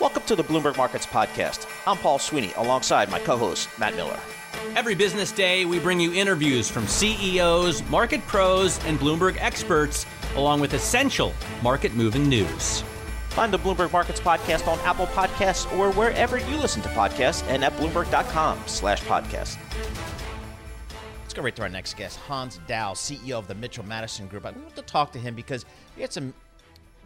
Welcome 0.00 0.22
to 0.26 0.36
the 0.36 0.44
Bloomberg 0.44 0.76
Markets 0.76 1.06
Podcast. 1.06 1.66
I'm 1.84 1.96
Paul 1.96 2.20
Sweeney 2.20 2.52
alongside 2.56 3.10
my 3.10 3.18
co 3.18 3.36
host, 3.36 3.68
Matt 3.80 3.96
Miller. 3.96 4.18
Every 4.76 4.94
business 4.94 5.32
day, 5.32 5.64
we 5.64 5.80
bring 5.80 5.98
you 5.98 6.12
interviews 6.12 6.70
from 6.70 6.86
CEOs, 6.86 7.82
market 7.88 8.24
pros, 8.28 8.78
and 8.84 8.96
Bloomberg 9.00 9.36
experts, 9.40 10.06
along 10.36 10.60
with 10.60 10.72
essential 10.74 11.34
market 11.64 11.94
moving 11.94 12.28
news. 12.28 12.84
Find 13.30 13.52
the 13.52 13.58
Bloomberg 13.58 13.90
Markets 13.90 14.20
Podcast 14.20 14.68
on 14.68 14.78
Apple 14.80 15.08
Podcasts 15.08 15.66
or 15.76 15.90
wherever 15.92 16.38
you 16.38 16.56
listen 16.58 16.80
to 16.82 16.88
podcasts 16.90 17.44
and 17.48 17.64
at 17.64 17.72
Bloomberg.com 17.72 18.60
slash 18.66 19.02
podcast. 19.02 19.58
Let's 21.22 21.34
go 21.34 21.42
right 21.42 21.56
to 21.56 21.62
our 21.62 21.68
next 21.68 21.96
guest, 21.96 22.18
Hans 22.20 22.60
Dau, 22.68 22.94
CEO 22.94 23.32
of 23.32 23.48
the 23.48 23.54
Mitchell 23.56 23.84
Madison 23.84 24.28
Group. 24.28 24.46
I 24.46 24.52
want 24.52 24.76
to 24.76 24.82
talk 24.82 25.10
to 25.12 25.18
him 25.18 25.34
because 25.34 25.64
we 25.96 26.02
had 26.02 26.12
some 26.12 26.34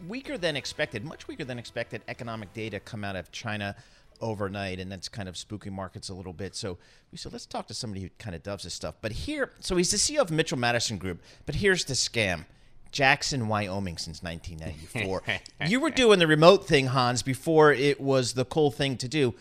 weaker 0.06 0.38
than 0.38 0.56
expected, 0.56 1.04
much 1.04 1.28
weaker 1.28 1.44
than 1.44 1.58
expected 1.58 2.02
economic 2.08 2.52
data 2.52 2.80
come 2.80 3.04
out 3.04 3.16
of 3.16 3.30
China 3.32 3.76
overnight, 4.20 4.78
and 4.78 4.90
that's 4.90 5.08
kind 5.08 5.28
of 5.28 5.34
spooking 5.34 5.72
markets 5.72 6.08
a 6.08 6.14
little 6.14 6.32
bit. 6.32 6.54
So 6.54 6.78
we 7.10 7.18
said, 7.18 7.32
let's 7.32 7.46
talk 7.46 7.66
to 7.68 7.74
somebody 7.74 8.02
who 8.02 8.10
kind 8.18 8.36
of 8.36 8.42
does 8.42 8.62
this 8.62 8.74
stuff. 8.74 8.94
But 9.00 9.12
here, 9.12 9.50
so 9.60 9.76
he's 9.76 9.90
the 9.90 9.96
CEO 9.96 10.20
of 10.20 10.30
Mitchell 10.30 10.58
Madison 10.58 10.98
Group, 10.98 11.20
but 11.44 11.56
here's 11.56 11.84
the 11.84 11.94
scam. 11.94 12.44
Jackson, 12.92 13.48
Wyoming 13.48 13.96
since 13.96 14.22
1994. 14.22 15.22
you 15.66 15.80
were 15.80 15.88
doing 15.88 16.18
the 16.18 16.26
remote 16.26 16.66
thing, 16.66 16.88
Hans, 16.88 17.22
before 17.22 17.72
it 17.72 17.98
was 17.98 18.34
the 18.34 18.44
cool 18.44 18.70
thing 18.70 18.98
to 18.98 19.08
do 19.08 19.34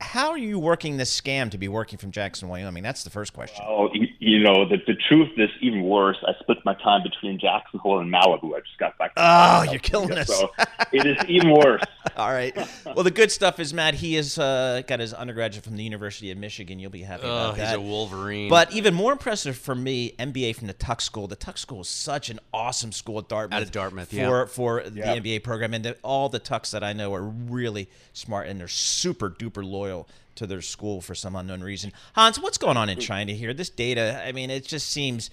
how 0.00 0.30
are 0.30 0.38
you 0.38 0.58
working 0.58 0.98
this 0.98 1.18
scam 1.18 1.50
to 1.50 1.58
be 1.58 1.68
working 1.68 1.98
from 1.98 2.10
Jackson, 2.10 2.48
Wyoming? 2.48 2.66
I 2.66 2.70
mean, 2.70 2.84
that's 2.84 3.02
the 3.02 3.10
first 3.10 3.32
question. 3.32 3.64
Oh, 3.66 3.88
you 4.18 4.40
know, 4.40 4.68
the, 4.68 4.76
the 4.86 4.94
truth 5.08 5.30
is 5.38 5.48
even 5.62 5.82
worse. 5.82 6.18
I 6.26 6.32
split 6.40 6.58
my 6.64 6.74
time 6.74 7.02
between 7.02 7.38
Jackson 7.38 7.80
Hole 7.80 8.00
and 8.00 8.12
Malibu. 8.12 8.54
I 8.54 8.60
just 8.60 8.78
got 8.78 8.96
back. 8.98 9.12
oh, 9.16 9.62
you're 9.70 9.78
killing 9.80 10.12
us. 10.12 10.28
So 10.28 10.50
it 10.92 11.06
is 11.06 11.16
even 11.28 11.50
worse. 11.50 11.82
All 12.26 12.32
right. 12.32 12.56
Well, 12.86 13.04
the 13.04 13.10
good 13.10 13.30
stuff 13.30 13.60
is, 13.60 13.74
Matt, 13.74 13.94
he 13.94 14.14
has 14.14 14.38
uh, 14.38 14.82
got 14.86 15.00
his 15.00 15.12
undergraduate 15.12 15.64
from 15.64 15.76
the 15.76 15.84
University 15.84 16.30
of 16.30 16.38
Michigan. 16.38 16.78
You'll 16.78 16.90
be 16.90 17.02
happy 17.02 17.24
oh, 17.24 17.28
about 17.28 17.56
that. 17.56 17.68
He's 17.68 17.76
a 17.76 17.80
Wolverine. 17.80 18.48
But 18.48 18.72
even 18.72 18.94
more 18.94 19.12
impressive 19.12 19.56
for 19.58 19.74
me, 19.74 20.14
MBA 20.18 20.56
from 20.56 20.66
the 20.66 20.72
Tuck 20.72 21.02
School. 21.02 21.26
The 21.28 21.36
Tuck 21.36 21.58
School 21.58 21.82
is 21.82 21.88
such 21.88 22.30
an 22.30 22.40
awesome 22.54 22.92
school 22.92 23.18
at 23.18 23.28
Dartmouth. 23.28 23.56
Out 23.56 23.62
of 23.62 23.70
Dartmouth, 23.70 24.08
for, 24.08 24.16
yeah. 24.16 24.44
For 24.46 24.82
the 24.84 25.00
yep. 25.00 25.22
MBA 25.22 25.42
program. 25.42 25.74
And 25.74 25.84
the, 25.84 25.96
all 26.02 26.30
the 26.30 26.38
Tucks 26.38 26.70
that 26.70 26.82
I 26.82 26.94
know 26.94 27.14
are 27.14 27.22
really 27.22 27.90
smart 28.14 28.46
and 28.46 28.58
they're 28.58 28.68
super 28.68 29.28
duper 29.28 29.62
loyal 29.62 30.08
to 30.36 30.46
their 30.46 30.62
school 30.62 31.02
for 31.02 31.14
some 31.14 31.36
unknown 31.36 31.62
reason. 31.62 31.92
Hans, 32.14 32.40
what's 32.40 32.58
going 32.58 32.78
on 32.78 32.88
in 32.88 32.98
China 32.98 33.32
here? 33.32 33.52
This 33.52 33.70
data, 33.70 34.22
I 34.24 34.32
mean, 34.32 34.48
it 34.48 34.64
just 34.64 34.88
seems 34.88 35.30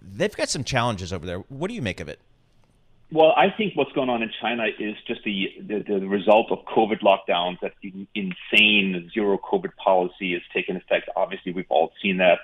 they've 0.00 0.34
got 0.34 0.48
some 0.48 0.64
challenges 0.64 1.12
over 1.12 1.26
there. 1.26 1.38
What 1.48 1.68
do 1.68 1.74
you 1.74 1.82
make 1.82 2.00
of 2.00 2.08
it? 2.08 2.20
Well, 3.12 3.34
I 3.36 3.50
think 3.50 3.76
what's 3.76 3.92
going 3.92 4.08
on 4.08 4.22
in 4.22 4.30
China 4.40 4.64
is 4.78 4.96
just 5.06 5.22
the, 5.22 5.48
the, 5.60 5.84
the 5.86 6.08
result 6.08 6.50
of 6.50 6.60
COVID 6.64 7.02
lockdowns. 7.02 7.58
That 7.60 7.72
insane 8.14 9.10
zero 9.12 9.38
COVID 9.38 9.76
policy 9.76 10.32
has 10.32 10.40
taken 10.54 10.76
effect. 10.76 11.10
Obviously, 11.14 11.52
we've 11.52 11.66
all 11.68 11.92
seen 12.02 12.16
that. 12.16 12.38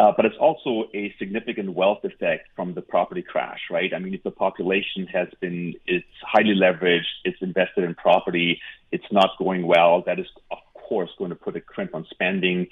Uh, 0.00 0.10
but 0.16 0.24
it's 0.24 0.36
also 0.40 0.88
a 0.92 1.14
significant 1.20 1.74
wealth 1.74 2.02
effect 2.02 2.48
from 2.56 2.74
the 2.74 2.80
property 2.80 3.22
crash, 3.22 3.60
right? 3.70 3.94
I 3.94 4.00
mean, 4.00 4.12
if 4.12 4.24
the 4.24 4.32
population 4.32 5.06
has 5.12 5.28
been, 5.40 5.74
it's 5.86 6.06
highly 6.22 6.56
leveraged, 6.56 7.12
it's 7.24 7.40
invested 7.40 7.84
in 7.84 7.94
property, 7.94 8.60
it's 8.90 9.04
not 9.12 9.30
going 9.38 9.64
well, 9.64 10.02
that 10.06 10.18
is, 10.18 10.26
of 10.50 10.58
course, 10.74 11.10
going 11.16 11.30
to 11.30 11.36
put 11.36 11.54
a 11.54 11.60
crimp 11.60 11.94
on 11.94 12.06
spending. 12.10 12.66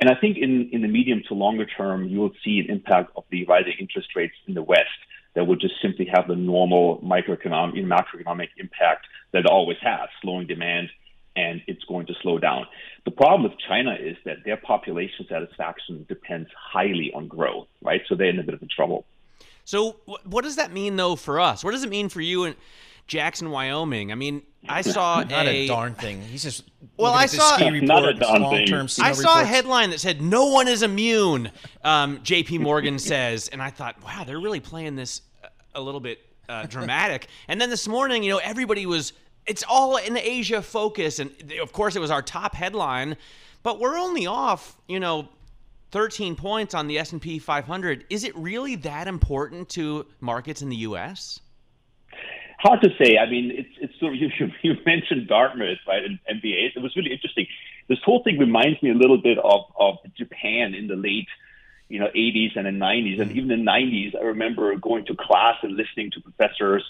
And 0.00 0.08
I 0.08 0.14
think 0.14 0.38
in, 0.38 0.70
in 0.72 0.80
the 0.80 0.88
medium 0.88 1.22
to 1.28 1.34
longer 1.34 1.66
term, 1.66 2.08
you 2.08 2.20
will 2.20 2.32
see 2.42 2.60
an 2.60 2.70
impact 2.70 3.10
of 3.16 3.24
the 3.30 3.44
rising 3.44 3.74
interest 3.78 4.16
rates 4.16 4.34
in 4.46 4.54
the 4.54 4.62
West 4.62 4.88
that 5.34 5.46
would 5.46 5.60
just 5.60 5.74
simply 5.80 6.06
have 6.12 6.28
the 6.28 6.36
normal 6.36 6.98
microeconomic, 6.98 7.84
macroeconomic 7.84 8.48
impact 8.58 9.06
that 9.32 9.40
it 9.40 9.46
always 9.46 9.78
has, 9.82 10.08
slowing 10.22 10.46
demand, 10.46 10.88
and 11.36 11.62
it's 11.66 11.84
going 11.84 12.06
to 12.06 12.14
slow 12.22 12.38
down. 12.38 12.66
The 13.04 13.10
problem 13.10 13.44
with 13.44 13.52
China 13.68 13.96
is 13.98 14.16
that 14.24 14.38
their 14.44 14.56
population 14.56 15.26
satisfaction 15.28 16.04
depends 16.08 16.48
highly 16.56 17.12
on 17.14 17.28
growth, 17.28 17.68
right? 17.82 18.02
So 18.08 18.14
they're 18.14 18.28
in 18.28 18.38
a 18.38 18.42
bit 18.42 18.54
of 18.54 18.62
a 18.62 18.66
trouble. 18.66 19.04
So 19.64 19.96
what 20.24 20.42
does 20.42 20.56
that 20.56 20.72
mean 20.72 20.96
though 20.96 21.16
for 21.16 21.38
us? 21.38 21.62
What 21.62 21.70
does 21.70 21.84
it 21.84 21.90
mean 21.90 22.08
for 22.08 22.20
you 22.20 22.44
in 22.44 22.56
Jackson, 23.10 23.50
Wyoming? 23.50 24.12
I 24.12 24.14
mean, 24.14 24.42
I 24.68 24.82
saw 24.82 25.24
not 25.24 25.46
a, 25.46 25.48
a 25.48 25.66
darn 25.66 25.94
thing. 25.94 26.22
He's 26.22 26.44
just 26.44 26.70
well, 26.96 27.12
I 27.12 27.26
saw 27.26 27.56
ski 27.56 27.64
report, 27.68 27.82
not 27.82 28.08
a 28.08 28.14
darn 28.14 28.42
thing. 28.50 28.72
I 28.72 28.86
saw 28.86 29.00
reports. 29.08 29.26
a 29.26 29.44
headline 29.46 29.90
that 29.90 29.98
said 29.98 30.22
no 30.22 30.46
one 30.46 30.68
is 30.68 30.84
immune. 30.84 31.50
Um, 31.82 32.20
J.P. 32.22 32.58
Morgan 32.58 32.98
says, 33.10 33.48
and 33.48 33.60
I 33.60 33.70
thought, 33.70 34.00
wow, 34.04 34.22
they're 34.24 34.38
really 34.38 34.60
playing 34.60 34.94
this 34.94 35.22
a 35.74 35.80
little 35.80 35.98
bit 35.98 36.20
uh, 36.48 36.66
dramatic. 36.68 37.26
and 37.48 37.60
then 37.60 37.68
this 37.68 37.88
morning, 37.88 38.22
you 38.22 38.30
know, 38.30 38.40
everybody 38.42 38.86
was. 38.86 39.12
It's 39.44 39.64
all 39.68 39.96
in 39.96 40.16
Asia 40.16 40.62
focus, 40.62 41.18
and 41.18 41.32
of 41.60 41.72
course, 41.72 41.96
it 41.96 41.98
was 41.98 42.12
our 42.12 42.22
top 42.22 42.54
headline. 42.54 43.16
But 43.64 43.80
we're 43.80 43.98
only 43.98 44.28
off, 44.28 44.76
you 44.86 45.00
know, 45.00 45.28
13 45.90 46.36
points 46.36 46.74
on 46.74 46.86
the 46.86 46.98
S&P 46.98 47.40
500. 47.40 48.04
Is 48.08 48.22
it 48.22 48.36
really 48.36 48.76
that 48.76 49.08
important 49.08 49.68
to 49.70 50.06
markets 50.20 50.62
in 50.62 50.68
the 50.68 50.76
U.S.? 50.76 51.40
Hard 52.60 52.82
to 52.82 52.90
say. 52.98 53.16
I 53.18 53.28
mean, 53.28 53.50
it's 53.50 53.68
it's 53.80 53.98
sort 53.98 54.14
of 54.14 54.20
you, 54.20 54.30
you 54.62 54.76
mentioned 54.86 55.28
Dartmouth, 55.28 55.78
right, 55.86 56.04
and 56.04 56.18
MBAs. 56.30 56.76
It 56.76 56.82
was 56.82 56.94
really 56.96 57.12
interesting. 57.12 57.46
This 57.88 57.98
whole 58.04 58.22
thing 58.22 58.38
reminds 58.38 58.82
me 58.82 58.90
a 58.90 58.94
little 58.94 59.18
bit 59.18 59.38
of 59.38 59.62
of 59.78 59.96
Japan 60.16 60.74
in 60.74 60.86
the 60.86 60.96
late, 60.96 61.28
you 61.88 61.98
know, 61.98 62.08
80s 62.14 62.56
and 62.56 62.66
the 62.66 62.70
90s, 62.70 63.20
and 63.20 63.30
mm. 63.30 63.36
even 63.36 63.50
in 63.50 63.64
the 63.64 63.70
90s. 63.70 64.16
I 64.16 64.24
remember 64.24 64.74
going 64.76 65.06
to 65.06 65.16
class 65.16 65.56
and 65.62 65.76
listening 65.76 66.10
to 66.12 66.20
professors, 66.20 66.84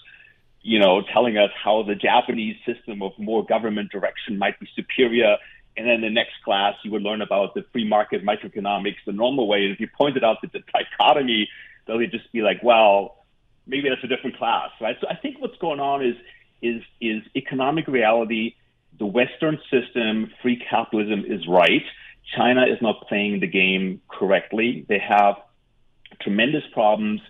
you 0.63 0.79
know, 0.79 1.03
telling 1.13 1.39
us 1.39 1.51
how 1.63 1.83
the 1.83 1.95
Japanese 1.95 2.57
system 2.67 3.03
of 3.03 3.13
more 3.19 3.45
government 3.45 3.91
direction 3.91 4.39
might 4.39 4.59
be 4.61 4.69
superior. 4.75 5.37
And 5.77 5.87
then 5.87 6.01
the 6.01 6.11
next 6.11 6.33
class, 6.45 6.75
you 6.85 6.91
would 6.91 7.03
learn 7.03 7.23
about 7.23 7.55
the 7.55 7.65
free 7.73 7.89
market 7.89 8.25
microeconomics, 8.25 8.97
the 9.07 9.13
normal 9.13 9.47
way. 9.47 9.65
And 9.65 9.73
if 9.73 9.81
you 9.81 9.89
pointed 9.97 10.25
out 10.25 10.39
that 10.43 10.53
the 10.53 10.63
dichotomy, 10.73 11.49
they'll 11.87 12.05
just 12.07 12.31
be 12.33 12.43
like, 12.43 12.61
well, 12.63 13.20
maybe 13.71 13.89
that's 13.89 14.05
a 14.05 14.09
different 14.09 14.37
class, 14.37 14.71
right? 14.81 14.97
So 15.01 15.07
I 15.09 15.15
think 15.15 15.41
what's 15.41 15.57
going 15.59 15.81
on 15.81 16.05
is 16.05 16.17
is 16.61 16.83
is 17.01 17.23
economic 17.35 17.87
reality. 17.87 18.55
The 18.99 19.07
Western 19.07 19.59
system, 19.71 20.31
free 20.43 20.63
capitalism, 20.69 21.25
is 21.27 21.47
right. 21.49 21.87
China 22.37 22.67
is 22.67 22.79
not 22.83 22.97
playing 23.09 23.41
the 23.41 23.47
game 23.47 24.03
correctly. 24.09 24.85
They 24.89 24.99
have 24.99 25.37
tremendous 26.21 26.65
problems 26.75 27.21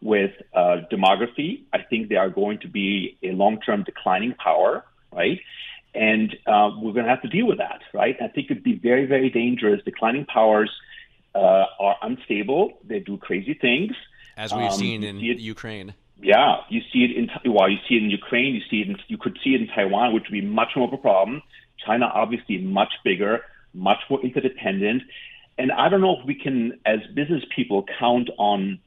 with 0.00 0.30
uh, 0.54 0.82
demography. 0.92 1.64
I 1.72 1.78
think 1.90 2.08
they 2.10 2.16
are 2.16 2.30
going 2.30 2.60
to 2.60 2.68
be 2.68 3.18
a 3.24 3.32
long-term 3.32 3.82
declining 3.84 4.34
power, 4.34 4.84
right? 5.10 5.40
And 5.94 6.36
uh, 6.46 6.70
we're 6.80 6.92
going 6.92 7.06
to 7.06 7.10
have 7.10 7.22
to 7.22 7.28
deal 7.28 7.46
with 7.46 7.58
that, 7.58 7.80
right? 7.92 8.16
I 8.22 8.28
think 8.28 8.50
it'd 8.50 8.62
be 8.62 8.78
very, 8.78 9.06
very 9.06 9.30
dangerous. 9.30 9.82
Declining 9.84 10.26
powers 10.26 10.70
uh, 11.34 11.64
are 11.80 11.96
unstable. 12.02 12.78
They 12.84 13.00
do 13.00 13.16
crazy 13.16 13.54
things 13.54 13.96
as 14.36 14.52
we've 14.52 14.70
um, 14.70 14.78
seen 14.78 15.04
in 15.04 15.18
Ukraine. 15.18 15.94
Yeah, 16.20 16.58
you 16.68 16.80
see 16.92 17.04
it 17.04 17.16
in 17.16 17.52
well, 17.52 17.68
you 17.68 17.78
see 17.88 17.96
it 17.96 18.02
in 18.02 18.10
Ukraine. 18.10 18.54
You 18.54 18.62
see 18.70 18.80
it. 18.80 18.88
In, 18.88 18.96
you 19.08 19.18
could 19.18 19.38
see 19.44 19.54
it 19.54 19.60
in 19.60 19.68
Taiwan, 19.68 20.14
which 20.14 20.24
would 20.24 20.32
be 20.32 20.40
much 20.40 20.70
more 20.76 20.88
of 20.88 20.92
a 20.92 20.98
problem. 20.98 21.42
China, 21.84 22.06
obviously, 22.06 22.58
much 22.58 22.92
bigger, 23.04 23.42
much 23.74 23.98
more 24.08 24.20
interdependent. 24.22 25.02
And 25.58 25.72
I 25.72 25.88
don't 25.88 26.00
know 26.00 26.18
if 26.20 26.26
we 26.26 26.34
can, 26.34 26.78
as 26.84 27.00
business 27.14 27.42
people, 27.54 27.84
count 27.98 28.28
on 28.38 28.78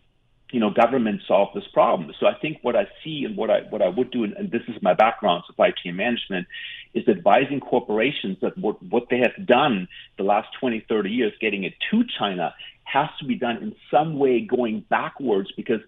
you 0.52 0.60
know, 0.60 0.72
government 0.72 1.22
solve 1.28 1.50
this 1.54 1.68
problem. 1.74 2.12
So 2.20 2.26
I 2.26 2.34
think 2.34 2.58
what 2.64 2.76
I 2.76 2.88
see 3.04 3.24
and 3.24 3.38
what 3.38 3.52
I 3.52 3.62
what 3.70 3.82
I 3.82 3.88
would 3.88 4.12
do, 4.12 4.24
and, 4.24 4.34
and 4.34 4.52
this 4.52 4.64
is 4.68 4.82
my 4.82 4.94
background, 4.94 5.44
supply 5.46 5.72
chain 5.72 5.96
management, 5.96 6.48
is 6.94 7.08
advising 7.08 7.60
corporations 7.60 8.38
that 8.42 8.58
what, 8.58 8.82
what 8.82 9.04
they 9.10 9.20
have 9.20 9.46
done 9.46 9.88
the 10.18 10.24
last 10.24 10.48
20, 10.60 10.86
30 10.90 11.10
years, 11.10 11.34
getting 11.40 11.64
it 11.66 11.74
to 11.92 12.04
China, 12.18 12.54
has 12.92 13.10
to 13.20 13.26
be 13.26 13.36
done 13.36 13.58
in 13.58 13.76
some 13.92 14.18
way 14.18 14.42
going 14.42 14.86
backwards 14.90 15.52
because 15.56 15.82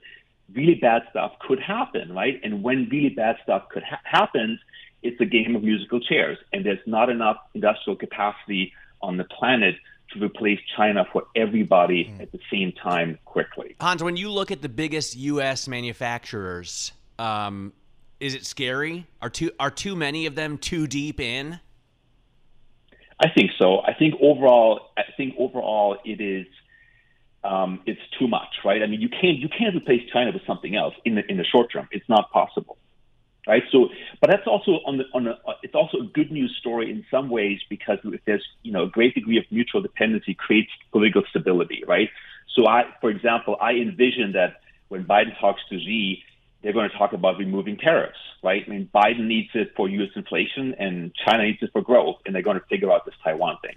really 0.53 0.75
bad 0.75 1.03
stuff 1.09 1.33
could 1.39 1.59
happen, 1.59 2.13
right? 2.13 2.39
And 2.43 2.63
when 2.63 2.87
really 2.91 3.09
bad 3.09 3.37
stuff 3.43 3.69
could 3.69 3.83
ha- 3.83 4.01
happens, 4.03 4.59
it's 5.01 5.19
a 5.19 5.25
game 5.25 5.55
of 5.55 5.63
musical 5.63 5.99
chairs, 5.99 6.37
and 6.53 6.65
there's 6.65 6.85
not 6.85 7.09
enough 7.09 7.37
industrial 7.53 7.97
capacity 7.97 8.73
on 9.01 9.17
the 9.17 9.23
planet 9.23 9.75
to 10.13 10.23
replace 10.23 10.59
China 10.75 11.05
for 11.11 11.23
everybody 11.35 12.05
mm. 12.05 12.21
at 12.21 12.31
the 12.31 12.39
same 12.51 12.71
time 12.73 13.17
quickly. 13.25 13.75
Hans, 13.79 14.03
when 14.03 14.17
you 14.17 14.29
look 14.29 14.51
at 14.51 14.61
the 14.61 14.69
biggest 14.69 15.15
U.S. 15.17 15.67
manufacturers, 15.67 16.91
um, 17.17 17.73
is 18.19 18.35
it 18.35 18.45
scary? 18.45 19.07
Are 19.21 19.29
too 19.29 19.51
are 19.59 19.71
too 19.71 19.95
many 19.95 20.25
of 20.25 20.35
them 20.35 20.57
too 20.57 20.85
deep 20.85 21.19
in? 21.19 21.59
I 23.19 23.29
think 23.29 23.51
so. 23.59 23.79
I 23.81 23.93
think 23.93 24.15
overall, 24.21 24.91
I 24.97 25.03
think 25.15 25.35
overall 25.37 25.97
it 26.03 26.19
is. 26.21 26.47
Um, 27.43 27.81
it's 27.87 28.01
too 28.19 28.27
much, 28.27 28.53
right? 28.63 28.83
I 28.83 28.87
mean, 28.87 29.01
you 29.01 29.09
can't 29.09 29.37
you 29.37 29.49
can't 29.49 29.75
replace 29.75 30.01
China 30.13 30.31
with 30.31 30.45
something 30.45 30.75
else 30.75 30.93
in 31.05 31.15
the 31.15 31.23
in 31.29 31.37
the 31.37 31.43
short 31.43 31.71
term. 31.71 31.87
It's 31.91 32.07
not 32.07 32.31
possible 32.31 32.77
right? 33.47 33.63
So, 33.71 33.89
but 34.19 34.29
that's 34.29 34.47
also 34.47 34.79
on 34.85 34.97
the 34.97 35.05
on 35.13 35.27
a, 35.27 35.37
it's 35.63 35.75
also 35.75 35.99
a 35.99 36.05
good 36.05 36.31
news 36.31 36.55
story 36.59 36.91
in 36.91 37.05
some 37.09 37.29
ways 37.29 37.59
because 37.69 37.97
if 38.03 38.21
there's 38.25 38.45
you 38.63 38.71
know 38.71 38.83
a 38.83 38.89
great 38.89 39.15
degree 39.15 39.37
of 39.37 39.45
mutual 39.51 39.81
dependency 39.81 40.33
creates 40.33 40.69
political 40.91 41.23
stability, 41.29 41.83
right? 41.87 42.09
So, 42.55 42.67
I, 42.67 42.83
for 42.99 43.09
example, 43.09 43.57
I 43.61 43.73
envision 43.73 44.33
that 44.33 44.61
when 44.89 45.05
Biden 45.05 45.39
talks 45.39 45.61
to 45.69 45.79
Xi, 45.79 46.23
they're 46.61 46.73
going 46.73 46.89
to 46.89 46.97
talk 46.97 47.13
about 47.13 47.37
removing 47.37 47.77
tariffs, 47.77 48.19
right? 48.43 48.63
I 48.65 48.69
mean, 48.69 48.89
Biden 48.93 49.25
needs 49.25 49.49
it 49.53 49.71
for 49.75 49.87
U.S. 49.87 50.09
inflation, 50.15 50.75
and 50.77 51.13
China 51.25 51.43
needs 51.43 51.59
it 51.61 51.71
for 51.71 51.81
growth, 51.81 52.17
and 52.25 52.35
they're 52.35 52.41
going 52.41 52.59
to 52.59 52.65
figure 52.69 52.91
out 52.91 53.05
this 53.05 53.15
Taiwan 53.23 53.57
thing. 53.63 53.75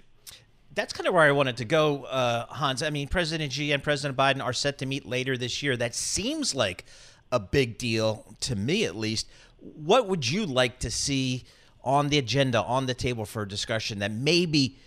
That's 0.75 0.93
kind 0.93 1.07
of 1.07 1.13
where 1.13 1.23
I 1.23 1.31
wanted 1.31 1.57
to 1.57 1.65
go, 1.65 2.03
uh, 2.03 2.45
Hans. 2.47 2.83
I 2.83 2.89
mean, 2.89 3.07
President 3.07 3.51
Xi 3.51 3.71
and 3.71 3.81
President 3.81 4.17
Biden 4.17 4.43
are 4.43 4.53
set 4.53 4.77
to 4.79 4.85
meet 4.85 5.05
later 5.05 5.37
this 5.37 5.63
year. 5.63 5.77
That 5.77 5.95
seems 5.95 6.53
like 6.53 6.85
a 7.31 7.39
big 7.39 7.77
deal 7.77 8.35
to 8.41 8.55
me, 8.55 8.85
at 8.85 8.95
least 8.95 9.27
what 9.65 10.07
would 10.07 10.29
you 10.29 10.45
like 10.45 10.79
to 10.79 10.91
see 10.91 11.43
on 11.83 12.09
the 12.09 12.17
agenda, 12.17 12.61
on 12.61 12.85
the 12.85 12.93
table 12.93 13.25
for 13.25 13.45
discussion 13.45 13.99
that 13.99 14.11
maybe 14.11 14.77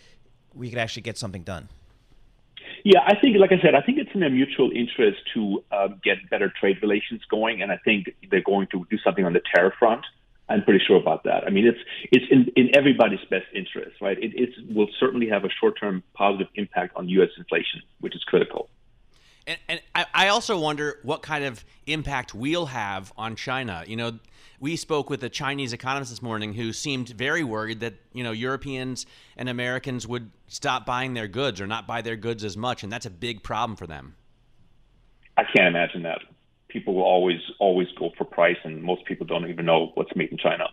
we 0.55 0.69
could 0.69 0.79
actually 0.79 1.02
get 1.02 1.19
something 1.19 1.43
done? 1.43 1.69
Yeah, 2.85 3.00
I 3.05 3.17
think, 3.17 3.37
like 3.38 3.50
I 3.52 3.61
said, 3.61 3.75
I 3.75 3.81
think 3.82 3.99
it's 3.99 4.11
in 4.14 4.20
their 4.20 4.31
mutual 4.31 4.70
interest 4.70 5.19
to 5.35 5.64
uh, 5.73 5.88
get 6.02 6.19
better 6.31 6.52
trade 6.61 6.79
relations 6.81 7.23
going, 7.29 7.61
and 7.61 7.73
I 7.73 7.76
think 7.79 8.14
they're 8.31 8.43
going 8.43 8.69
to 8.69 8.87
do 8.88 8.99
something 8.99 9.25
on 9.25 9.32
the 9.32 9.43
tariff 9.55 9.75
front. 9.79 10.05
I'm 10.49 10.62
pretty 10.62 10.83
sure 10.85 10.97
about 10.97 11.25
that. 11.25 11.45
I 11.47 11.50
mean, 11.50 11.67
it's 11.67 11.79
it's 12.11 12.25
in, 12.31 12.50
in 12.56 12.75
everybody's 12.75 13.21
best 13.31 13.47
interest, 13.55 14.00
right? 14.00 14.19
It 14.19 14.33
it's, 14.35 14.55
will 14.75 14.89
certainly 14.99 15.29
have 15.29 15.45
a 15.45 15.50
short-term 15.61 16.03
positive 16.15 16.49
impact 16.55 16.97
on 16.97 17.09
U.S. 17.09 17.31
inflation, 17.37 17.83
which 18.00 18.15
is 18.17 18.25
critical. 18.25 18.71
And, 19.47 19.59
and 19.69 19.81
I, 19.95 20.06
I 20.15 20.29
also 20.29 20.59
wonder 20.59 20.99
what 21.03 21.23
kind 21.23 21.45
of 21.45 21.65
impact 21.87 22.35
we'll 22.35 22.67
have 22.67 23.12
on 23.17 23.37
China. 23.37 23.85
You 23.87 23.97
know, 23.97 24.19
we 24.61 24.77
spoke 24.77 25.11
with 25.11 25.23
a 25.23 25.29
Chinese 25.29 25.73
economist 25.73 26.11
this 26.11 26.23
morning 26.23 26.55
who 26.55 26.73
seemed 26.73 27.11
very 27.11 27.45
worried 27.45 27.81
that 27.81 27.95
you 28.12 28.25
know 28.25 28.33
Europeans 28.33 29.06
and 29.37 29.49
Americans 29.49 30.06
would 30.06 30.31
stop 30.49 30.87
buying 30.87 31.15
their 31.15 31.29
goods 31.29 31.61
or 31.61 31.67
not 31.67 31.87
buy 31.87 32.03
their 32.03 32.17
goods 32.17 32.43
as 32.43 32.56
much, 32.56 32.83
and 32.83 32.91
that's 32.91 33.06
a 33.06 33.11
big 33.11 33.43
problem 33.43 33.77
for 33.77 33.87
them. 33.87 34.15
I 35.37 35.45
can't 35.45 35.69
imagine 35.69 36.03
that. 36.03 36.21
People 36.69 36.94
will 36.94 37.03
always 37.03 37.41
always 37.59 37.88
go 37.99 38.11
for 38.17 38.25
price, 38.25 38.59
and 38.65 38.82
most 38.82 39.05
people 39.05 39.26
don't 39.26 39.49
even 39.49 39.65
know 39.65 39.93
what's 39.94 40.15
made 40.15 40.31
in 40.31 40.38
China. 40.38 40.65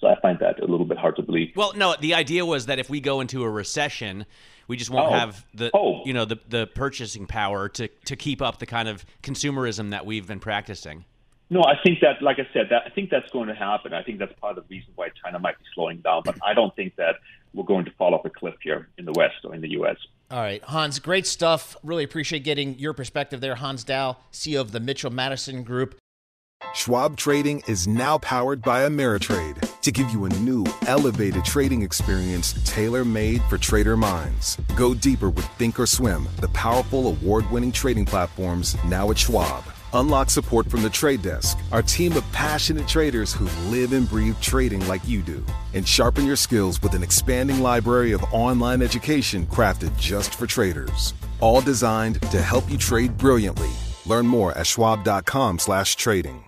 So 0.00 0.06
I 0.06 0.20
find 0.20 0.38
that 0.38 0.60
a 0.60 0.66
little 0.66 0.86
bit 0.86 0.98
hard 0.98 1.16
to 1.16 1.22
believe. 1.22 1.52
Well, 1.56 1.72
no, 1.74 1.96
the 1.98 2.14
idea 2.14 2.46
was 2.46 2.66
that 2.66 2.78
if 2.78 2.88
we 2.88 3.00
go 3.00 3.20
into 3.20 3.42
a 3.42 3.50
recession, 3.50 4.26
we 4.68 4.76
just 4.76 4.90
won't 4.90 5.12
oh. 5.12 5.18
have 5.18 5.44
the 5.54 5.70
oh. 5.74 6.02
you 6.04 6.12
know 6.12 6.24
the 6.24 6.38
the 6.48 6.66
purchasing 6.66 7.26
power 7.26 7.68
to 7.70 7.88
to 7.88 8.16
keep 8.16 8.40
up 8.40 8.58
the 8.58 8.66
kind 8.66 8.88
of 8.88 9.04
consumerism 9.22 9.90
that 9.90 10.06
we've 10.06 10.26
been 10.26 10.40
practicing. 10.40 11.04
No, 11.50 11.62
I 11.62 11.76
think 11.82 12.00
that, 12.00 12.20
like 12.20 12.38
I 12.38 12.46
said, 12.52 12.66
that 12.70 12.82
I 12.84 12.90
think 12.90 13.08
that's 13.08 13.30
going 13.30 13.48
to 13.48 13.54
happen. 13.54 13.94
I 13.94 14.02
think 14.02 14.18
that's 14.18 14.38
part 14.38 14.58
of 14.58 14.68
the 14.68 14.76
reason 14.76 14.92
why 14.96 15.08
China 15.24 15.38
might 15.38 15.58
be 15.58 15.64
slowing 15.74 15.98
down. 15.98 16.22
But 16.24 16.36
I 16.44 16.52
don't 16.52 16.76
think 16.76 16.96
that 16.96 17.16
we're 17.54 17.64
going 17.64 17.86
to 17.86 17.90
fall 17.92 18.14
off 18.14 18.24
a 18.26 18.30
cliff 18.30 18.56
here 18.62 18.88
in 18.98 19.06
the 19.06 19.12
West 19.12 19.36
or 19.44 19.54
in 19.54 19.62
the 19.62 19.70
U.S. 19.70 19.96
All 20.30 20.40
right, 20.40 20.62
Hans, 20.62 20.98
great 20.98 21.26
stuff. 21.26 21.74
Really 21.82 22.04
appreciate 22.04 22.44
getting 22.44 22.78
your 22.78 22.92
perspective 22.92 23.40
there. 23.40 23.54
Hans 23.54 23.82
Dau, 23.82 24.16
CEO 24.30 24.60
of 24.60 24.72
the 24.72 24.80
Mitchell 24.80 25.10
Madison 25.10 25.62
Group. 25.62 25.96
Schwab 26.74 27.16
Trading 27.16 27.62
is 27.66 27.88
now 27.88 28.18
powered 28.18 28.60
by 28.60 28.82
Ameritrade 28.82 29.80
to 29.80 29.90
give 29.90 30.10
you 30.10 30.26
a 30.26 30.28
new, 30.28 30.66
elevated 30.86 31.44
trading 31.46 31.80
experience 31.80 32.54
tailor 32.64 33.06
made 33.06 33.42
for 33.44 33.56
trader 33.56 33.96
minds. 33.96 34.58
Go 34.76 34.92
deeper 34.92 35.30
with 35.30 35.46
Thinkorswim, 35.58 36.28
the 36.36 36.48
powerful 36.48 37.06
award 37.06 37.50
winning 37.50 37.72
trading 37.72 38.04
platforms 38.04 38.76
now 38.84 39.10
at 39.10 39.16
Schwab. 39.16 39.64
Unlock 39.92 40.30
support 40.30 40.70
from 40.70 40.82
the 40.82 40.90
trade 40.90 41.22
desk, 41.22 41.58
our 41.72 41.82
team 41.82 42.16
of 42.16 42.32
passionate 42.32 42.88
traders 42.88 43.32
who 43.32 43.44
live 43.70 43.92
and 43.92 44.08
breathe 44.08 44.40
trading 44.40 44.86
like 44.88 45.06
you 45.06 45.20
do. 45.20 45.44
And 45.74 45.86
sharpen 45.86 46.26
your 46.26 46.36
skills 46.36 46.82
with 46.82 46.94
an 46.94 47.02
expanding 47.02 47.60
library 47.60 48.12
of 48.12 48.24
online 48.32 48.82
education 48.82 49.46
crafted 49.46 49.96
just 49.98 50.34
for 50.34 50.46
traders. 50.46 51.14
All 51.40 51.60
designed 51.60 52.22
to 52.30 52.40
help 52.42 52.70
you 52.70 52.78
trade 52.78 53.16
brilliantly. 53.18 53.70
Learn 54.06 54.26
more 54.26 54.56
at 54.56 54.66
schwab.com 54.66 55.58
slash 55.58 55.96
trading. 55.96 56.47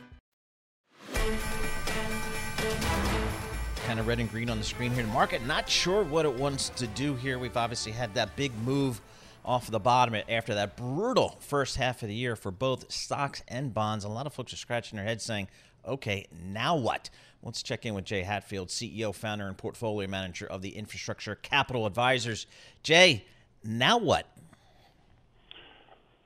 Of 4.01 4.07
red 4.07 4.19
and 4.19 4.31
green 4.31 4.49
on 4.49 4.57
the 4.57 4.63
screen 4.63 4.91
here. 4.91 5.03
The 5.03 5.11
market 5.11 5.45
not 5.45 5.69
sure 5.69 6.03
what 6.03 6.25
it 6.25 6.33
wants 6.33 6.69
to 6.69 6.87
do 6.87 7.13
here. 7.13 7.37
We've 7.37 7.55
obviously 7.55 7.91
had 7.91 8.15
that 8.15 8.35
big 8.35 8.51
move 8.65 8.99
off 9.45 9.69
the 9.69 9.79
bottom 9.79 10.15
after 10.27 10.55
that 10.55 10.75
brutal 10.75 11.37
first 11.39 11.77
half 11.77 12.01
of 12.01 12.09
the 12.09 12.15
year 12.15 12.35
for 12.35 12.49
both 12.49 12.91
stocks 12.91 13.43
and 13.47 13.71
bonds. 13.73 14.03
A 14.03 14.09
lot 14.09 14.25
of 14.25 14.33
folks 14.33 14.53
are 14.53 14.57
scratching 14.57 14.97
their 14.97 15.05
heads 15.05 15.23
saying, 15.23 15.47
okay, 15.85 16.25
now 16.43 16.75
what? 16.75 17.11
Let's 17.43 17.61
check 17.61 17.85
in 17.85 17.93
with 17.93 18.05
Jay 18.05 18.23
Hatfield, 18.23 18.69
CEO, 18.69 19.13
founder, 19.13 19.45
and 19.47 19.55
portfolio 19.55 20.07
manager 20.09 20.47
of 20.47 20.63
the 20.63 20.69
Infrastructure 20.69 21.35
Capital 21.35 21.85
Advisors. 21.85 22.47
Jay, 22.81 23.23
now 23.63 23.99
what? 23.99 24.25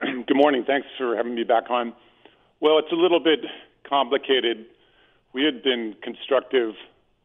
Good 0.00 0.36
morning. 0.36 0.64
Thanks 0.66 0.88
for 0.96 1.14
having 1.14 1.34
me 1.34 1.44
back 1.44 1.68
on. 1.68 1.92
Well, 2.60 2.78
it's 2.78 2.92
a 2.92 2.96
little 2.96 3.20
bit 3.20 3.40
complicated. 3.86 4.64
We 5.34 5.44
had 5.44 5.62
been 5.62 5.94
constructive 6.02 6.72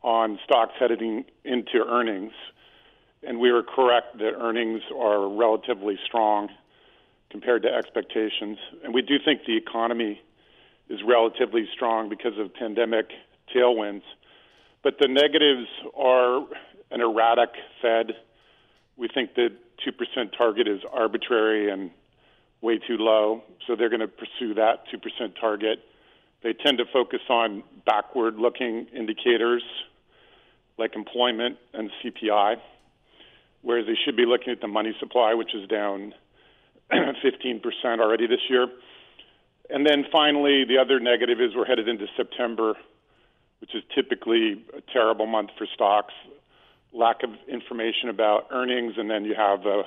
on 0.01 0.39
stocks 0.43 0.73
heading 0.79 1.25
into 1.43 1.85
earnings, 1.87 2.33
and 3.23 3.39
we 3.39 3.51
were 3.51 3.63
correct 3.63 4.17
that 4.17 4.33
earnings 4.39 4.81
are 4.97 5.29
relatively 5.29 5.97
strong 6.05 6.49
compared 7.29 7.63
to 7.63 7.69
expectations. 7.69 8.57
And 8.83 8.93
we 8.93 9.01
do 9.01 9.15
think 9.23 9.41
the 9.45 9.55
economy 9.57 10.21
is 10.89 10.99
relatively 11.05 11.67
strong 11.73 12.09
because 12.09 12.37
of 12.37 12.53
pandemic 12.53 13.11
tailwinds. 13.55 14.03
But 14.83 14.95
the 14.99 15.07
negatives 15.07 15.67
are 15.95 16.45
an 16.89 17.01
erratic 17.01 17.49
Fed. 17.81 18.13
We 18.97 19.07
think 19.07 19.35
the 19.35 19.49
2% 19.87 20.37
target 20.37 20.67
is 20.67 20.81
arbitrary 20.91 21.71
and 21.71 21.91
way 22.61 22.77
too 22.77 22.97
low, 22.97 23.43
so 23.65 23.75
they're 23.75 23.89
going 23.89 24.01
to 24.01 24.07
pursue 24.07 24.55
that 24.55 24.83
2% 24.93 25.39
target. 25.39 25.79
They 26.43 26.53
tend 26.53 26.79
to 26.79 26.85
focus 26.91 27.21
on 27.29 27.63
backward 27.85 28.37
looking 28.37 28.87
indicators 28.95 29.63
like 30.81 30.95
employment 30.95 31.57
and 31.73 31.91
CPI, 32.03 32.55
whereas 33.61 33.85
they 33.85 33.97
should 34.03 34.17
be 34.17 34.25
looking 34.25 34.51
at 34.51 34.59
the 34.59 34.67
money 34.67 34.93
supply, 34.99 35.33
which 35.35 35.53
is 35.53 35.67
down 35.69 36.13
15% 36.91 37.61
already 37.99 38.27
this 38.27 38.41
year. 38.49 38.67
And 39.69 39.85
then 39.85 40.05
finally, 40.11 40.65
the 40.65 40.77
other 40.79 40.99
negative 40.99 41.39
is 41.39 41.55
we're 41.55 41.65
headed 41.65 41.87
into 41.87 42.07
September, 42.17 42.73
which 43.61 43.73
is 43.75 43.83
typically 43.95 44.65
a 44.75 44.81
terrible 44.91 45.27
month 45.27 45.51
for 45.57 45.67
stocks. 45.73 46.13
Lack 46.91 47.23
of 47.23 47.29
information 47.47 48.09
about 48.09 48.47
earnings, 48.51 48.95
and 48.97 49.09
then 49.09 49.23
you 49.23 49.35
have 49.35 49.63
the 49.63 49.83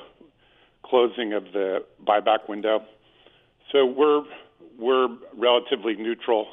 closing 0.85 1.35
of 1.35 1.45
the 1.53 1.85
buyback 2.07 2.49
window. 2.49 2.85
So 3.73 3.85
we're 3.85 4.23
we're 4.79 5.09
relatively 5.37 5.95
neutral 5.97 6.47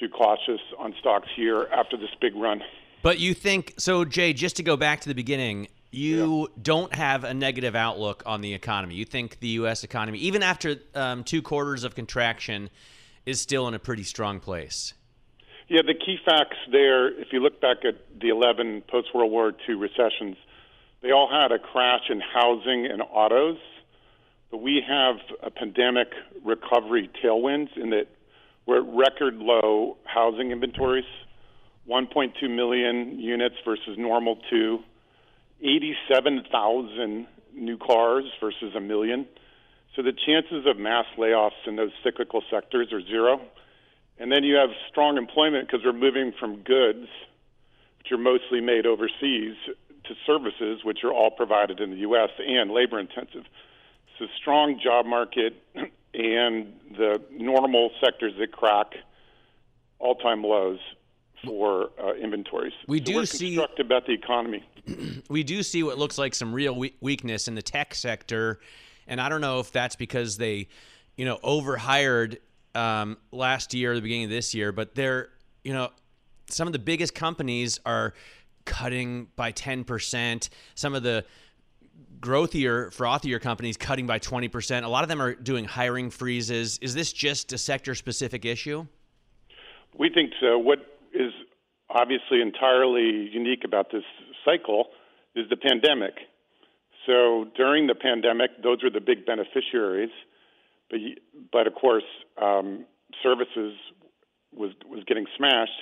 to 0.00 0.08
cautious 0.08 0.60
on 0.78 0.94
stocks 1.00 1.28
here 1.34 1.66
after 1.72 1.96
this 1.96 2.10
big 2.20 2.34
run. 2.36 2.62
But 3.06 3.20
you 3.20 3.34
think 3.34 3.74
so, 3.78 4.04
Jay? 4.04 4.32
Just 4.32 4.56
to 4.56 4.64
go 4.64 4.76
back 4.76 5.02
to 5.02 5.08
the 5.08 5.14
beginning, 5.14 5.68
you 5.92 6.40
yeah. 6.40 6.46
don't 6.60 6.92
have 6.92 7.22
a 7.22 7.32
negative 7.32 7.76
outlook 7.76 8.24
on 8.26 8.40
the 8.40 8.52
economy. 8.52 8.96
You 8.96 9.04
think 9.04 9.38
the 9.38 9.60
U.S. 9.60 9.84
economy, 9.84 10.18
even 10.18 10.42
after 10.42 10.80
um, 10.92 11.22
two 11.22 11.40
quarters 11.40 11.84
of 11.84 11.94
contraction, 11.94 12.68
is 13.24 13.40
still 13.40 13.68
in 13.68 13.74
a 13.74 13.78
pretty 13.78 14.02
strong 14.02 14.40
place. 14.40 14.92
Yeah, 15.68 15.82
the 15.86 15.94
key 15.94 16.16
facts 16.24 16.56
there, 16.72 17.06
if 17.06 17.28
you 17.30 17.38
look 17.38 17.60
back 17.60 17.84
at 17.84 17.94
the 18.20 18.30
11 18.30 18.82
post 18.90 19.14
World 19.14 19.30
War 19.30 19.52
II 19.68 19.76
recessions, 19.76 20.36
they 21.00 21.12
all 21.12 21.30
had 21.30 21.52
a 21.52 21.60
crash 21.60 22.10
in 22.10 22.20
housing 22.20 22.86
and 22.86 23.02
autos. 23.02 23.58
But 24.50 24.62
we 24.62 24.82
have 24.84 25.18
a 25.44 25.52
pandemic 25.52 26.08
recovery 26.44 27.08
tailwinds 27.24 27.68
in 27.76 27.90
that 27.90 28.08
we're 28.66 28.78
at 28.78 28.96
record 28.96 29.36
low 29.36 29.96
housing 30.02 30.50
inventories, 30.50 31.04
1.2 31.88 32.50
million 32.50 33.18
units 33.18 33.56
versus 33.64 33.96
normal 33.96 34.38
two, 34.50 34.80
87,000 35.62 37.26
new 37.54 37.78
cars 37.78 38.24
versus 38.40 38.74
a 38.76 38.80
million. 38.80 39.26
So 39.94 40.02
the 40.02 40.12
chances 40.12 40.66
of 40.66 40.78
mass 40.78 41.06
layoffs 41.16 41.66
in 41.66 41.76
those 41.76 41.92
cyclical 42.04 42.42
sectors 42.50 42.92
are 42.92 43.00
zero. 43.00 43.40
And 44.18 44.32
then 44.32 44.44
you 44.44 44.56
have 44.56 44.70
strong 44.90 45.16
employment 45.16 45.66
because 45.66 45.84
we're 45.84 45.92
moving 45.92 46.32
from 46.38 46.62
goods, 46.62 47.08
which 47.98 48.12
are 48.12 48.18
mostly 48.18 48.60
made 48.60 48.86
overseas, 48.86 49.54
to 50.04 50.14
services, 50.26 50.84
which 50.84 51.04
are 51.04 51.12
all 51.12 51.30
provided 51.30 51.80
in 51.80 51.90
the 51.90 51.98
U.S. 51.98 52.30
and 52.38 52.70
labor 52.70 52.98
intensive. 52.98 53.44
So 54.18 54.26
strong 54.40 54.80
job 54.82 55.06
market 55.06 55.54
and 55.74 56.72
the 56.96 57.20
normal 57.30 57.90
sectors 58.02 58.32
that 58.38 58.52
crack 58.52 58.94
all 59.98 60.14
time 60.14 60.42
lows 60.42 60.78
for 61.44 61.90
uh, 62.02 62.14
inventories. 62.14 62.72
We 62.86 62.98
so 62.98 63.04
do 63.04 63.26
see 63.26 63.56
about 63.56 64.06
the 64.06 64.12
economy. 64.12 64.64
we 65.28 65.42
do 65.42 65.62
see 65.62 65.82
what 65.82 65.98
looks 65.98 66.18
like 66.18 66.34
some 66.34 66.52
real 66.52 66.74
weakness 67.00 67.48
in 67.48 67.54
the 67.54 67.62
tech 67.62 67.94
sector, 67.94 68.60
and 69.06 69.20
I 69.20 69.28
don't 69.28 69.40
know 69.40 69.60
if 69.60 69.72
that's 69.72 69.96
because 69.96 70.36
they, 70.36 70.68
you 71.16 71.24
know, 71.24 71.38
overhired 71.42 72.38
um, 72.74 73.16
last 73.32 73.74
year, 73.74 73.92
or 73.92 73.94
the 73.94 74.00
beginning 74.00 74.24
of 74.24 74.30
this 74.30 74.54
year, 74.54 74.72
but 74.72 74.94
they're, 74.94 75.30
you 75.64 75.72
know, 75.72 75.90
some 76.48 76.66
of 76.66 76.72
the 76.72 76.78
biggest 76.78 77.14
companies 77.14 77.80
are 77.84 78.14
cutting 78.64 79.28
by 79.36 79.52
10%. 79.52 80.48
Some 80.74 80.94
of 80.94 81.02
the 81.02 81.24
growthier, 82.20 82.94
frothier 82.94 83.40
companies 83.40 83.76
cutting 83.76 84.06
by 84.06 84.18
20%. 84.18 84.84
A 84.84 84.88
lot 84.88 85.02
of 85.02 85.08
them 85.08 85.22
are 85.22 85.34
doing 85.34 85.64
hiring 85.64 86.10
freezes. 86.10 86.78
Is 86.78 86.94
this 86.94 87.12
just 87.12 87.52
a 87.52 87.58
sector 87.58 87.94
specific 87.94 88.44
issue? 88.44 88.86
We 89.96 90.10
think 90.10 90.32
so. 90.40 90.58
What 90.58 90.95
is 91.16 91.32
obviously 91.88 92.40
entirely 92.40 93.28
unique 93.32 93.64
about 93.64 93.90
this 93.92 94.04
cycle 94.44 94.88
is 95.34 95.48
the 95.48 95.56
pandemic. 95.56 96.14
So 97.06 97.46
during 97.56 97.86
the 97.86 97.94
pandemic, 97.94 98.62
those 98.62 98.82
were 98.82 98.90
the 98.90 99.00
big 99.00 99.24
beneficiaries. 99.26 100.10
But, 100.90 101.00
but 101.52 101.66
of 101.66 101.74
course, 101.74 102.04
um, 102.40 102.84
services 103.22 103.74
was 104.52 104.72
was 104.88 105.04
getting 105.04 105.26
smashed. 105.36 105.78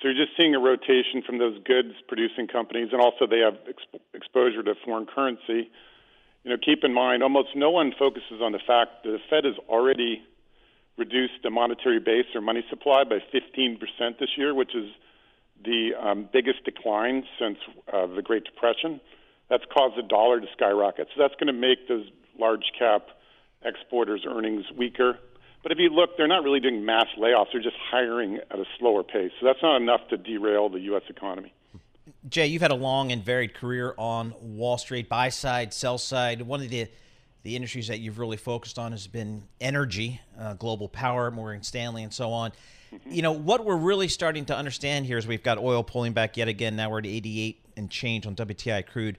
So 0.00 0.08
you're 0.08 0.26
just 0.26 0.36
seeing 0.36 0.54
a 0.54 0.58
rotation 0.58 1.22
from 1.24 1.38
those 1.38 1.58
goods 1.64 1.94
producing 2.08 2.48
companies, 2.48 2.88
and 2.92 3.00
also 3.00 3.26
they 3.26 3.38
have 3.38 3.54
exp- 3.64 4.00
exposure 4.12 4.62
to 4.62 4.74
foreign 4.84 5.06
currency. 5.06 5.70
You 6.44 6.50
know, 6.50 6.56
keep 6.62 6.84
in 6.84 6.92
mind, 6.92 7.22
almost 7.22 7.48
no 7.54 7.70
one 7.70 7.92
focuses 7.98 8.40
on 8.42 8.52
the 8.52 8.60
fact 8.66 9.04
that 9.04 9.10
the 9.10 9.18
Fed 9.30 9.46
is 9.46 9.56
already 9.68 10.22
reduced 10.96 11.42
the 11.42 11.50
monetary 11.50 12.00
base 12.00 12.26
or 12.34 12.40
money 12.40 12.64
supply 12.70 13.04
by 13.04 13.18
15% 13.32 13.78
this 14.18 14.30
year, 14.36 14.54
which 14.54 14.74
is 14.74 14.90
the 15.64 15.90
um, 16.00 16.28
biggest 16.32 16.64
decline 16.64 17.24
since 17.38 17.58
uh, 17.92 18.06
the 18.06 18.22
Great 18.22 18.44
Depression. 18.44 19.00
That's 19.48 19.64
caused 19.72 19.96
the 19.96 20.02
dollar 20.02 20.40
to 20.40 20.46
skyrocket. 20.52 21.08
So 21.14 21.22
that's 21.22 21.34
going 21.34 21.46
to 21.48 21.52
make 21.52 21.88
those 21.88 22.06
large 22.38 22.72
cap 22.78 23.08
exporters' 23.64 24.24
earnings 24.26 24.64
weaker. 24.76 25.18
But 25.62 25.72
if 25.72 25.78
you 25.78 25.90
look, 25.90 26.16
they're 26.16 26.28
not 26.28 26.44
really 26.44 26.60
doing 26.60 26.84
mass 26.84 27.06
layoffs. 27.18 27.46
They're 27.52 27.62
just 27.62 27.76
hiring 27.90 28.38
at 28.50 28.58
a 28.58 28.64
slower 28.78 29.02
pace. 29.02 29.32
So 29.40 29.46
that's 29.46 29.62
not 29.62 29.76
enough 29.80 30.00
to 30.10 30.16
derail 30.16 30.68
the 30.68 30.80
U.S. 30.80 31.02
economy. 31.08 31.52
Jay, 32.28 32.46
you've 32.46 32.62
had 32.62 32.70
a 32.70 32.76
long 32.76 33.12
and 33.12 33.24
varied 33.24 33.54
career 33.54 33.94
on 33.98 34.34
Wall 34.40 34.78
Street, 34.78 35.08
buy 35.08 35.28
side, 35.28 35.72
sell 35.72 35.98
side. 35.98 36.42
One 36.42 36.60
of 36.60 36.68
the 36.68 36.88
the 37.46 37.54
industries 37.54 37.86
that 37.86 38.00
you've 38.00 38.18
really 38.18 38.36
focused 38.36 38.76
on 38.76 38.90
has 38.90 39.06
been 39.06 39.44
energy, 39.60 40.20
uh, 40.38 40.54
global 40.54 40.88
power, 40.88 41.30
Morgan 41.30 41.62
Stanley, 41.62 42.02
and 42.02 42.12
so 42.12 42.32
on. 42.32 42.50
Mm-hmm. 42.92 43.12
You 43.12 43.22
know 43.22 43.32
what 43.32 43.64
we're 43.64 43.76
really 43.76 44.08
starting 44.08 44.44
to 44.46 44.56
understand 44.56 45.06
here 45.06 45.16
is 45.16 45.28
we've 45.28 45.42
got 45.42 45.58
oil 45.58 45.84
pulling 45.84 46.12
back 46.12 46.36
yet 46.36 46.48
again. 46.48 46.74
Now 46.74 46.90
we're 46.90 46.98
at 46.98 47.06
88 47.06 47.64
and 47.76 47.90
change 47.90 48.26
on 48.26 48.34
WTI 48.34 48.84
crude 48.86 49.18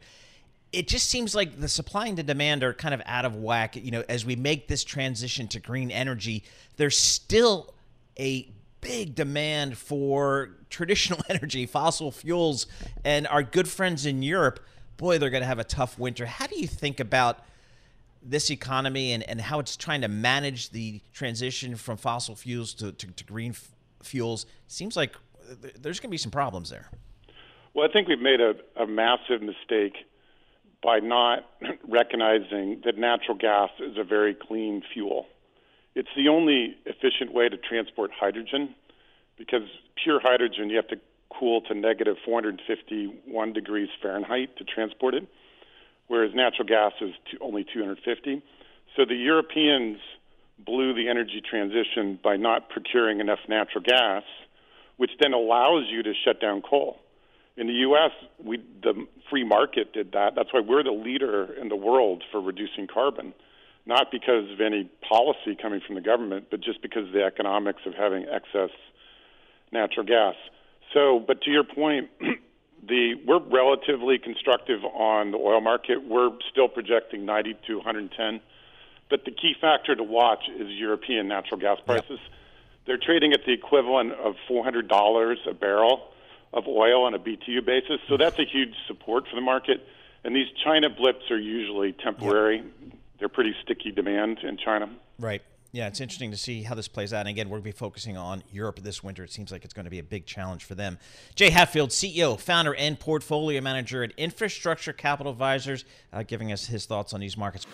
it 0.73 0.87
just 0.87 1.09
seems 1.09 1.33
like 1.33 1.59
the 1.61 1.67
supply 1.69 2.07
and 2.07 2.17
the 2.17 2.23
demand 2.23 2.61
are 2.61 2.73
kind 2.73 2.93
of 2.93 3.01
out 3.05 3.23
of 3.23 3.35
whack. 3.35 3.77
You 3.77 3.89
know, 3.89 4.03
as 4.09 4.25
we 4.25 4.35
make 4.35 4.67
this 4.67 4.83
transition 4.83 5.47
to 5.47 5.61
green 5.61 5.91
energy, 5.91 6.43
there's 6.75 6.97
still 6.97 7.73
a 8.19 8.51
big 8.81 9.15
demand 9.15 9.77
for 9.77 10.49
traditional 10.69 11.21
energy, 11.29 11.65
fossil 11.65 12.11
fuels, 12.11 12.67
and 13.05 13.27
our 13.27 13.43
good 13.43 13.67
friends 13.67 14.05
in 14.05 14.21
Europe, 14.21 14.59
boy, 14.97 15.17
they're 15.17 15.29
going 15.29 15.41
to 15.41 15.47
have 15.47 15.59
a 15.59 15.63
tough 15.63 15.97
winter. 15.97 16.25
How 16.25 16.47
do 16.47 16.59
you 16.59 16.67
think 16.67 16.99
about 16.99 17.39
this 18.29 18.49
economy 18.49 19.13
and, 19.13 19.23
and 19.29 19.39
how 19.39 19.59
it's 19.59 19.77
trying 19.77 20.01
to 20.01 20.07
manage 20.07 20.71
the 20.71 21.01
transition 21.13 21.75
from 21.75 21.97
fossil 21.97 22.35
fuels 22.35 22.73
to, 22.75 22.91
to, 22.91 23.07
to 23.07 23.23
green 23.23 23.51
f- 23.51 23.69
fuels? 24.03 24.45
Seems 24.67 24.95
like 24.95 25.15
there's 25.79 25.99
going 25.99 26.09
to 26.09 26.13
be 26.13 26.17
some 26.17 26.31
problems 26.31 26.69
there. 26.69 26.89
Well, 27.73 27.87
I 27.87 27.91
think 27.91 28.07
we've 28.07 28.19
made 28.19 28.41
a, 28.41 28.53
a 28.81 28.87
massive 28.87 29.41
mistake 29.41 29.93
by 30.83 30.99
not 30.99 31.45
recognizing 31.87 32.81
that 32.85 32.97
natural 32.97 33.37
gas 33.37 33.69
is 33.79 33.97
a 33.97 34.03
very 34.03 34.35
clean 34.35 34.83
fuel. 34.93 35.25
It's 35.95 36.09
the 36.15 36.27
only 36.27 36.75
efficient 36.85 37.33
way 37.33 37.49
to 37.49 37.57
transport 37.57 38.11
hydrogen 38.17 38.75
because 39.37 39.63
pure 40.03 40.19
hydrogen 40.19 40.69
you 40.69 40.75
have 40.75 40.87
to 40.89 40.97
cool 41.37 41.61
to 41.61 41.73
negative 41.73 42.17
451 42.25 43.53
degrees 43.53 43.89
Fahrenheit 44.01 44.55
to 44.57 44.63
transport 44.63 45.13
it, 45.13 45.27
whereas 46.07 46.33
natural 46.33 46.67
gas 46.67 46.93
is 47.01 47.13
only 47.41 47.63
250. 47.63 48.41
So 48.95 49.05
the 49.05 49.15
Europeans 49.15 49.97
blew 50.57 50.93
the 50.93 51.09
energy 51.09 51.41
transition 51.47 52.19
by 52.23 52.35
not 52.37 52.69
procuring 52.69 53.19
enough 53.19 53.39
natural 53.47 53.83
gas, 53.83 54.23
which 54.97 55.11
then 55.21 55.33
allows 55.33 55.85
you 55.89 56.01
to 56.03 56.13
shut 56.25 56.41
down 56.41 56.61
coal. 56.61 56.97
In 57.55 57.67
the 57.67 57.73
U.S., 57.73 58.11
we 58.43 58.57
the 58.83 59.07
free 59.29 59.43
market 59.43 59.93
did 59.93 60.11
that. 60.13 60.33
That's 60.35 60.53
why 60.53 60.61
we're 60.61 60.83
the 60.83 60.91
leader 60.91 61.53
in 61.59 61.69
the 61.69 61.75
world 61.75 62.23
for 62.31 62.39
reducing 62.39 62.87
carbon, 62.87 63.33
not 63.85 64.11
because 64.11 64.51
of 64.51 64.61
any 64.61 64.89
policy 65.07 65.57
coming 65.59 65.81
from 65.85 65.95
the 65.95 66.01
government, 66.01 66.47
but 66.51 66.61
just 66.61 66.81
because 66.81 67.07
of 67.07 67.13
the 67.13 67.23
economics 67.23 67.81
of 67.85 67.93
having 67.95 68.25
excess 68.31 68.69
natural 69.71 70.05
gas. 70.05 70.35
So, 70.93 71.19
but 71.25 71.41
to 71.41 71.51
your 71.51 71.63
point, 71.63 72.09
the 72.85 73.15
we're 73.25 73.39
relatively 73.39 74.17
constructive 74.17 74.83
on 74.83 75.31
the 75.31 75.37
oil 75.37 75.61
market. 75.61 76.07
We're 76.07 76.31
still 76.51 76.67
projecting 76.67 77.25
90 77.25 77.55
to 77.67 77.75
110, 77.77 78.41
but 79.09 79.25
the 79.25 79.31
key 79.31 79.55
factor 79.59 79.95
to 79.95 80.03
watch 80.03 80.43
is 80.49 80.67
European 80.69 81.27
natural 81.27 81.59
gas 81.59 81.79
prices. 81.85 82.19
They're 82.85 82.97
trading 82.97 83.33
at 83.33 83.45
the 83.45 83.51
equivalent 83.51 84.13
of 84.13 84.35
$400 84.49 85.35
a 85.47 85.53
barrel 85.53 86.09
of 86.53 86.67
oil 86.67 87.03
on 87.03 87.13
a 87.13 87.19
BTU 87.19 87.65
basis. 87.65 87.99
So 88.07 88.15
that's 88.15 88.39
a 88.39 88.45
huge 88.45 88.73
support 88.87 89.27
for 89.27 89.35
the 89.35 89.41
market. 89.41 89.85
And 90.23 90.35
these 90.35 90.47
China 90.63 90.89
blips 90.89 91.29
are 91.29 91.37
usually 91.37 91.91
temporary. 91.91 92.63
They're 93.19 93.29
pretty 93.29 93.55
sticky 93.63 93.91
demand 93.91 94.39
in 94.39 94.57
China. 94.57 94.89
Right. 95.19 95.41
Yeah, 95.77 95.85
it's 95.85 96.01
interesting 96.01 96.31
to 96.31 96.37
see 96.37 96.63
how 96.63 96.73
this 96.73 96.87
plays 96.87 97.13
out. 97.13 97.19
And 97.19 97.29
again, 97.29 97.49
we're 97.49 97.57
going 97.57 97.65
to 97.65 97.75
be 97.75 97.77
focusing 97.77 98.17
on 98.17 98.41
Europe 98.51 98.79
this 98.81 99.03
winter. 99.03 99.23
It 99.23 99.31
seems 99.31 99.51
like 99.51 99.63
it's 99.63 99.75
going 99.75 99.83
to 99.83 99.91
be 99.91 99.99
a 99.99 100.03
big 100.03 100.25
challenge 100.25 100.63
for 100.63 100.73
them. 100.73 100.97
Jay 101.35 101.51
Hatfield, 101.51 101.91
CEO, 101.91 102.39
founder, 102.39 102.73
and 102.73 102.99
portfolio 102.99 103.61
manager 103.61 104.03
at 104.03 104.11
Infrastructure 104.17 104.91
Capital 104.91 105.31
Advisors, 105.31 105.85
uh, 106.11 106.23
giving 106.23 106.51
us 106.51 106.65
his 106.65 106.87
thoughts 106.87 107.13
on 107.13 107.19
these 107.19 107.37
markets. 107.37 107.67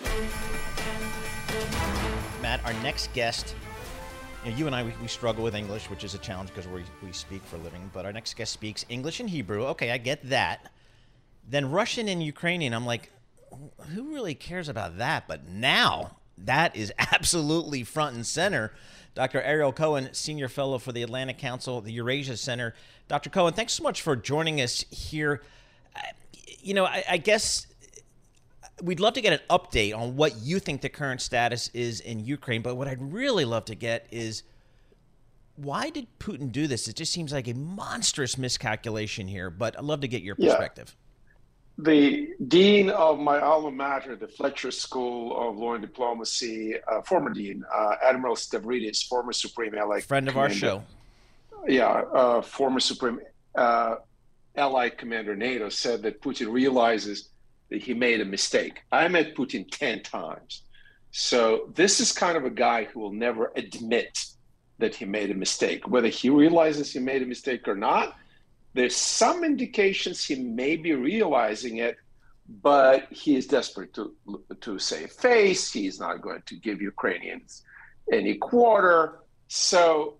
Matt, 2.41 2.59
our 2.65 2.73
next 2.83 3.13
guest 3.13 3.55
you, 4.43 4.51
know, 4.51 4.57
you 4.57 4.67
and 4.67 4.75
I, 4.75 4.83
we, 4.83 4.93
we, 5.01 5.07
struggle 5.07 5.41
with 5.41 5.55
English, 5.55 5.89
which 5.89 6.03
is 6.03 6.13
a 6.13 6.17
challenge 6.17 6.49
because 6.49 6.67
we, 6.67 6.83
we 7.01 7.13
speak 7.13 7.41
for 7.45 7.55
a 7.55 7.59
living. 7.59 7.89
But 7.93 8.05
our 8.05 8.11
next 8.11 8.33
guest 8.33 8.51
speaks 8.51 8.85
English 8.89 9.21
and 9.21 9.29
Hebrew. 9.29 9.63
Okay, 9.67 9.91
I 9.91 9.97
get 9.97 10.27
that. 10.27 10.73
Then 11.49 11.71
Russian 11.71 12.09
and 12.09 12.21
Ukrainian. 12.21 12.73
I'm 12.73 12.85
like, 12.85 13.11
who 13.93 14.13
really 14.13 14.35
cares 14.35 14.67
about 14.67 14.97
that? 14.97 15.25
But 15.25 15.47
now 15.47 16.17
that 16.37 16.75
is 16.75 16.91
absolutely 16.99 17.83
front 17.83 18.15
and 18.15 18.25
center. 18.25 18.73
Dr. 19.15 19.41
Ariel 19.41 19.71
Cohen, 19.71 20.09
Senior 20.13 20.47
Fellow 20.47 20.79
for 20.79 20.91
the 20.91 21.03
Atlantic 21.03 21.37
Council, 21.37 21.81
the 21.81 21.91
Eurasia 21.91 22.35
Center. 22.35 22.73
Dr. 23.07 23.29
Cohen, 23.29 23.53
thanks 23.53 23.73
so 23.73 23.83
much 23.83 24.01
for 24.01 24.15
joining 24.15 24.59
us 24.59 24.85
here. 24.89 25.41
You 26.61 26.73
know, 26.73 26.85
I, 26.85 27.03
I 27.07 27.17
guess 27.17 27.67
we'd 28.81 28.99
love 28.99 29.13
to 29.13 29.21
get 29.21 29.33
an 29.33 29.39
update 29.49 29.95
on 29.95 30.15
what 30.15 30.37
you 30.37 30.59
think 30.59 30.81
the 30.81 30.89
current 30.89 31.21
status 31.21 31.69
is 31.73 31.99
in 31.99 32.19
Ukraine. 32.21 32.61
But 32.61 32.75
what 32.75 32.87
I'd 32.87 33.13
really 33.13 33.45
love 33.45 33.65
to 33.65 33.75
get 33.75 34.07
is 34.09 34.43
why 35.55 35.91
did 35.91 36.07
Putin 36.19 36.51
do 36.51 36.65
this? 36.65 36.87
It 36.87 36.95
just 36.95 37.11
seems 37.11 37.31
like 37.31 37.47
a 37.47 37.53
monstrous 37.53 38.37
miscalculation 38.37 39.27
here. 39.27 39.49
But 39.51 39.77
I'd 39.77 39.83
love 39.83 40.01
to 40.01 40.07
get 40.07 40.23
your 40.23 40.35
perspective. 40.35 40.95
Yeah. 40.95 41.02
The 41.77 42.29
dean 42.47 42.91
of 42.91 43.19
my 43.19 43.39
alma 43.39 43.71
mater, 43.71 44.15
the 44.15 44.27
Fletcher 44.27 44.69
School 44.69 45.49
of 45.49 45.57
Law 45.57 45.73
and 45.73 45.81
Diplomacy, 45.81 46.75
uh, 46.87 47.01
former 47.01 47.31
dean, 47.31 47.63
uh, 47.73 47.95
Admiral 48.03 48.35
Stavridis, 48.35 49.07
former 49.07 49.33
Supreme 49.33 49.73
Allied 49.75 50.03
friend 50.03 50.27
of 50.27 50.35
Commander, 50.35 50.53
our 50.53 50.59
show. 50.59 50.83
Yeah, 51.67 51.87
uh, 51.87 52.41
former 52.43 52.79
Supreme 52.79 53.19
uh, 53.55 53.95
Allied 54.55 54.97
Commander 54.99 55.35
NATO 55.35 55.69
said 55.69 56.03
that 56.03 56.21
Putin 56.21 56.51
realizes 56.51 57.29
that 57.69 57.81
he 57.81 57.95
made 57.95 58.21
a 58.21 58.25
mistake. 58.25 58.81
I 58.91 59.07
met 59.07 59.35
Putin 59.35 59.65
10 59.69 60.03
times. 60.03 60.61
So 61.11 61.71
this 61.73 61.99
is 61.99 62.11
kind 62.11 62.37
of 62.37 62.45
a 62.45 62.49
guy 62.51 62.83
who 62.83 62.99
will 62.99 63.13
never 63.13 63.51
admit 63.55 64.25
that 64.77 64.95
he 64.95 65.05
made 65.05 65.31
a 65.31 65.35
mistake. 65.35 65.87
Whether 65.87 66.09
he 66.09 66.29
realizes 66.29 66.93
he 66.93 66.99
made 66.99 67.23
a 67.23 67.25
mistake 67.25 67.67
or 67.67 67.75
not, 67.75 68.15
there's 68.73 68.95
some 68.95 69.43
indications 69.43 70.25
he 70.25 70.35
may 70.35 70.75
be 70.75 70.93
realizing 70.93 71.77
it, 71.77 71.97
but 72.61 73.07
he 73.11 73.35
is 73.35 73.47
desperate 73.47 73.93
to, 73.93 74.15
to 74.61 74.79
save 74.79 75.11
face. 75.11 75.71
He's 75.71 75.99
not 75.99 76.21
going 76.21 76.43
to 76.45 76.55
give 76.55 76.81
Ukrainians 76.81 77.63
any 78.11 78.35
quarter. 78.35 79.19
So 79.47 80.17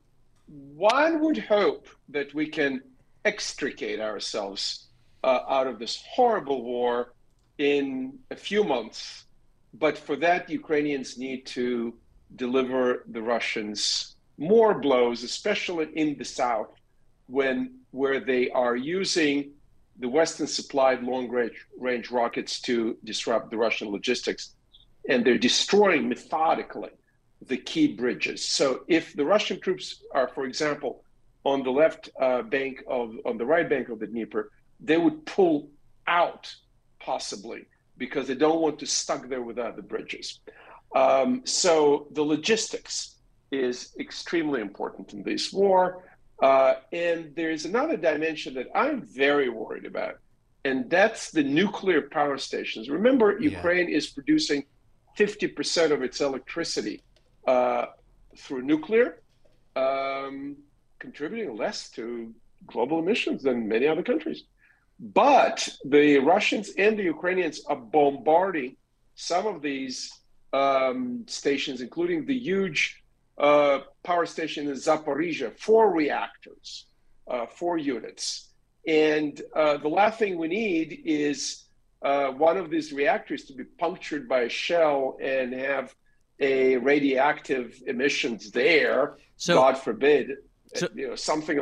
one 0.48 1.20
would 1.22 1.38
hope 1.38 1.88
that 2.10 2.34
we 2.34 2.48
can 2.48 2.82
extricate 3.26 4.00
ourselves 4.00 4.88
uh, 5.24 5.40
out 5.50 5.68
of 5.68 5.80
this 5.80 6.04
horrible 6.10 6.64
war 6.64 7.14
in 7.58 8.20
a 8.30 8.36
few 8.36 8.64
months. 8.64 9.26
But 9.74 9.98
for 9.98 10.16
that, 10.18 10.50
Ukrainians 10.50 11.18
need 11.18 11.46
to 11.48 11.96
deliver 12.36 13.04
the 13.08 13.22
Russians 13.22 14.16
more 14.38 14.80
blows, 14.80 15.24
especially 15.24 15.88
in 15.96 16.18
the 16.18 16.26
south, 16.26 16.72
when 17.28 17.80
where 17.92 18.20
they 18.20 18.50
are 18.50 18.76
using 18.76 19.52
the 20.00 20.10
Western 20.10 20.48
supplied 20.48 21.04
long 21.04 21.30
range, 21.30 21.66
range 21.78 22.10
rockets 22.10 22.60
to 22.62 22.98
disrupt 23.04 23.52
the 23.52 23.58
Russian 23.58 23.90
logistics, 23.90 24.56
and 25.08 25.24
they're 25.24 25.38
destroying 25.38 26.10
methodically 26.10 26.90
the 27.48 27.58
key 27.58 27.88
bridges. 27.88 28.44
So 28.44 28.84
if 28.88 29.14
the 29.16 29.26
Russian 29.26 29.60
troops 29.60 30.04
are, 30.14 30.30
for 30.30 30.46
example, 30.46 31.04
on 31.46 31.64
the 31.64 31.72
left 31.72 32.10
uh, 32.20 32.42
bank 32.42 32.84
of 32.88 33.16
on 33.26 33.38
the 33.38 33.46
right 33.46 33.70
bank 33.70 33.90
of 33.90 34.00
the 34.00 34.08
Dnieper, 34.08 34.52
they 34.80 34.98
would 34.98 35.26
pull 35.26 35.70
out 36.08 36.54
possibly 37.00 37.66
because 37.98 38.28
they 38.28 38.36
don't 38.36 38.62
want 38.62 38.80
to 38.80 38.86
stuck 38.86 39.28
there 39.28 39.42
without 39.42 39.76
the 39.76 39.82
bridges. 39.82 40.40
Um, 40.96 41.42
so 41.46 42.08
the 42.12 42.24
logistics 42.24 43.16
is 43.52 43.94
extremely 44.00 44.62
important 44.62 45.14
in 45.14 45.24
this 45.24 45.54
war. 45.54 46.04
Uh, 46.42 46.76
and 46.92 47.34
there's 47.36 47.66
another 47.66 47.96
dimension 47.96 48.54
that 48.56 48.68
I'm 48.76 49.02
very 49.02 49.50
worried 49.50 49.86
about, 49.86 50.20
and 50.66 50.90
that's 50.90 51.32
the 51.32 51.44
nuclear 51.44 52.02
power 52.02 52.38
stations. 52.38 52.90
Remember, 52.90 53.38
yeah. 53.40 53.52
Ukraine 53.52 53.90
is 53.90 54.08
producing 54.08 54.66
50% 55.18 55.92
of 55.92 56.02
its 56.02 56.22
electricity 56.22 57.04
uh, 57.48 57.86
through 58.38 58.64
nuclear, 58.64 59.22
um, 59.76 60.56
contributing 61.00 61.56
less 61.56 61.90
to 61.92 62.34
global 62.66 63.00
emissions 63.00 63.44
than 63.44 63.68
many 63.68 63.88
other 63.88 64.04
countries. 64.04 64.44
But 65.00 65.68
the 65.86 66.20
Russians 66.20 66.72
and 66.78 66.98
the 66.98 67.04
Ukrainians 67.04 67.62
are 67.66 67.76
bombarding 67.76 68.78
some 69.16 69.48
of 69.48 69.62
these 69.62 70.12
um, 70.54 71.26
stations, 71.28 71.82
including 71.82 72.26
the 72.26 72.38
huge 72.38 73.03
uh, 73.38 73.80
power 74.04 74.26
station 74.26 74.68
in 74.68 74.74
Zaporizhia, 74.74 75.58
four 75.58 75.92
reactors, 75.94 76.86
uh, 77.28 77.46
four 77.46 77.78
units. 77.78 78.50
And 78.88 79.42
uh, 79.56 79.78
the 79.78 79.88
last 79.88 80.20
thing 80.20 80.38
we 80.38 80.48
need 80.48 81.02
is 81.06 81.64
uh, 82.02 82.28
one 82.28 82.58
of 82.58 82.70
these 82.70 82.92
reactors 82.92 83.46
to 83.46 83.54
be 83.54 83.64
punctured 83.64 84.28
by 84.28 84.42
a 84.42 84.50
shell 84.50 85.18
and 85.22 85.54
have 85.54 85.96
a 86.40 86.78
radioactive 86.78 87.82
emissions 87.88 88.52
there. 88.52 89.18
So, 89.38 89.56
God 89.56 89.78
forbid. 89.78 90.32
So, 90.76 90.88
you 90.96 91.10
know, 91.10 91.16
something 91.16 91.58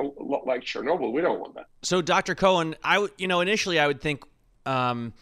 like 0.45 0.61
Chernobyl. 0.61 1.11
We 1.11 1.21
don't 1.21 1.39
want 1.39 1.55
that. 1.55 1.65
So, 1.83 2.01
Dr. 2.01 2.33
Cohen, 2.33 2.75
I 2.83 3.07
you 3.17 3.27
know, 3.27 3.41
initially 3.41 3.77
I 3.77 3.85
would 3.85 4.01
think 4.01 4.23
um, 4.65 5.13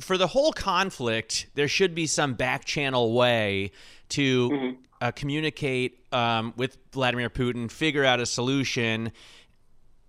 for 0.00 0.16
the 0.16 0.26
whole 0.26 0.52
conflict, 0.52 1.46
there 1.54 1.68
should 1.68 1.94
be 1.94 2.06
some 2.06 2.34
back 2.34 2.64
channel 2.64 3.12
way 3.12 3.72
to 4.10 4.50
mm-hmm. 4.50 4.80
Uh, 5.00 5.10
communicate 5.12 6.04
um, 6.12 6.52
with 6.56 6.76
Vladimir 6.92 7.30
Putin, 7.30 7.70
figure 7.70 8.04
out 8.04 8.20
a 8.20 8.26
solution. 8.26 9.12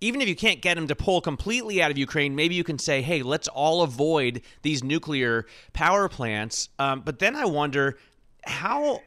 Even 0.00 0.20
if 0.20 0.28
you 0.28 0.36
can't 0.36 0.60
get 0.60 0.76
him 0.76 0.88
to 0.88 0.96
pull 0.96 1.20
completely 1.20 1.80
out 1.80 1.90
of 1.90 1.98
Ukraine, 1.98 2.34
maybe 2.34 2.54
you 2.54 2.64
can 2.64 2.78
say, 2.78 3.02
hey, 3.02 3.22
let's 3.22 3.48
all 3.48 3.82
avoid 3.82 4.42
these 4.62 4.82
nuclear 4.82 5.46
power 5.72 6.08
plants. 6.08 6.68
Um, 6.78 7.02
but 7.02 7.18
then 7.20 7.36
I 7.36 7.44
wonder 7.44 7.98
how 8.44 9.00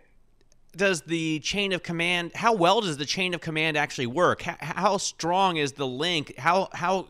does 0.76 1.02
the 1.04 1.39
chain 1.39 1.71
of 1.71 1.84
command 1.84 2.32
how 2.36 2.54
well 2.54 2.82
does 2.82 2.98
the 2.98 3.06
chain 3.06 3.34
of 3.34 3.41
command 3.41 3.78
actually 3.78 4.08
work 4.08 4.41
how, 4.41 4.58
how 4.60 4.98
strong 4.98 5.58
is 5.58 5.74
the 5.74 5.88
link 5.88 6.36
how 6.38 6.67
how 6.74 7.08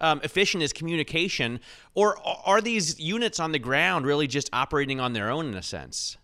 um, 0.00 0.20
efficient 0.24 0.62
is 0.62 0.72
communication 0.72 1.60
or 1.94 2.16
are 2.44 2.60
these 2.60 2.98
units 2.98 3.38
on 3.38 3.52
the 3.52 3.58
ground 3.58 4.04
really 4.06 4.26
just 4.26 4.50
operating 4.52 4.98
on 4.98 5.12
their 5.12 5.30
own 5.30 5.46
in 5.46 5.54
a 5.54 5.62
sense 5.62 6.16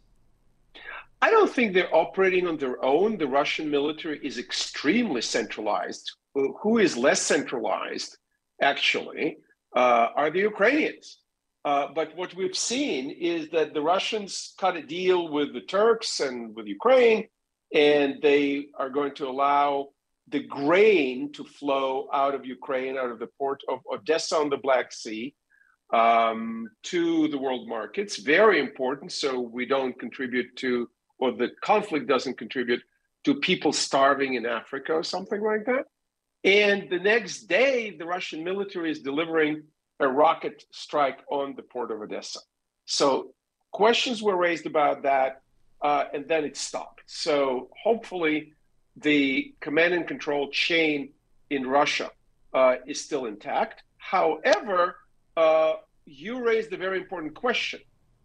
i 1.22 1.30
don't 1.30 1.52
think 1.54 1.72
they're 1.72 1.94
operating 2.04 2.46
on 2.46 2.56
their 2.58 2.78
own. 2.85 3.16
The 3.16 3.32
russian 3.40 3.70
military 3.70 4.18
is 4.28 4.38
extremely 4.38 5.22
centralized. 5.22 6.06
Who 6.62 6.78
is 6.78 6.96
less 6.96 7.20
centralized 7.22 8.16
actually 8.61 9.38
uh, 9.82 10.08
are 10.20 10.30
the 10.30 10.40
ukrainians. 10.52 11.06
Uh, 11.64 11.87
but 11.94 12.16
what 12.16 12.35
we've 12.35 12.56
seen 12.56 13.11
is 13.11 13.48
that 13.50 13.72
the 13.72 13.80
Russians 13.80 14.54
cut 14.58 14.76
a 14.76 14.82
deal 14.82 15.28
with 15.28 15.52
the 15.52 15.61
Turks 15.61 16.18
and 16.18 16.54
with 16.56 16.66
Ukraine, 16.66 17.28
and 17.72 18.20
they 18.20 18.66
are 18.80 18.90
going 18.90 19.14
to 19.14 19.28
allow 19.28 19.88
the 20.28 20.42
grain 20.42 21.30
to 21.32 21.44
flow 21.44 22.08
out 22.12 22.35
of 22.35 22.44
Ukraine, 22.44 22.96
out 22.96 23.11
of 23.11 23.18
the 23.20 23.28
port 23.38 23.61
of 23.68 23.78
Odessa 23.92 24.37
on 24.37 24.50
the 24.50 24.56
Black 24.56 24.92
Sea, 24.92 25.35
um, 25.92 26.68
to 26.85 27.28
the 27.28 27.38
world 27.38 27.68
markets. 27.68 28.16
Very 28.16 28.58
important, 28.58 29.12
so 29.12 29.38
we 29.40 29.64
don't 29.64 29.98
contribute 29.98 30.56
to, 30.56 30.88
or 31.22 31.30
the 31.30 31.50
conflict 31.61 32.08
doesn't 32.08 32.37
contribute 32.37 32.82
to 33.22 33.37
people 33.37 33.72
starving 33.72 34.35
in 34.35 34.44
Africa 34.44 34.92
or 34.92 35.04
something 35.04 35.40
like 35.40 35.64
that. 35.66 35.85
And 36.42 36.90
the 36.90 36.98
next 36.98 37.42
day, 37.42 37.94
the 37.96 38.04
Russian 38.04 38.42
military 38.42 38.90
is 38.90 38.98
delivering 39.11 39.62
a 40.00 40.08
rocket 40.08 40.64
strike 40.72 41.20
on 41.30 41.54
the 41.54 41.62
port 41.62 41.92
of 41.92 42.00
Odessa. 42.00 42.40
So 42.87 43.35
questions 43.70 44.20
were 44.20 44.37
raised 44.37 44.66
about 44.66 45.04
that, 45.04 45.42
uh, 45.80 46.06
and 46.12 46.26
then 46.26 46.42
it 46.44 46.56
stopped. 46.56 47.02
So 47.06 47.70
hopefully, 47.87 48.54
the 48.96 49.54
command 49.61 49.94
and 49.94 50.08
control 50.08 50.50
chain 50.50 51.11
in 51.50 51.62
Russia 51.68 52.11
uh, 52.52 52.74
is 52.85 52.98
still 53.00 53.26
intact. 53.26 53.85
However, 53.98 54.96
uh, 55.37 55.74
you 56.04 56.44
raised 56.44 56.72
a 56.72 56.76
very 56.76 56.98
important 56.98 57.35
question, 57.35 57.80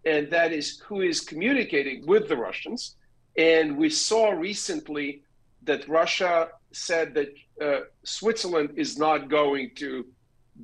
and 0.06 0.30
that 0.32 0.52
is 0.52 0.80
who 0.88 1.02
is 1.02 1.20
communicating 1.22 2.06
with 2.06 2.28
the 2.28 2.38
Russians. 2.38 2.96
And 3.38 3.78
we 3.78 3.90
saw 3.90 4.30
recently 4.32 5.24
that 5.64 5.88
Russia 5.88 6.50
said 6.72 7.14
that 7.16 7.30
uh, 7.62 7.82
Switzerland 8.04 8.72
is 8.76 8.98
not 8.98 9.30
going 9.30 9.72
to 9.76 10.06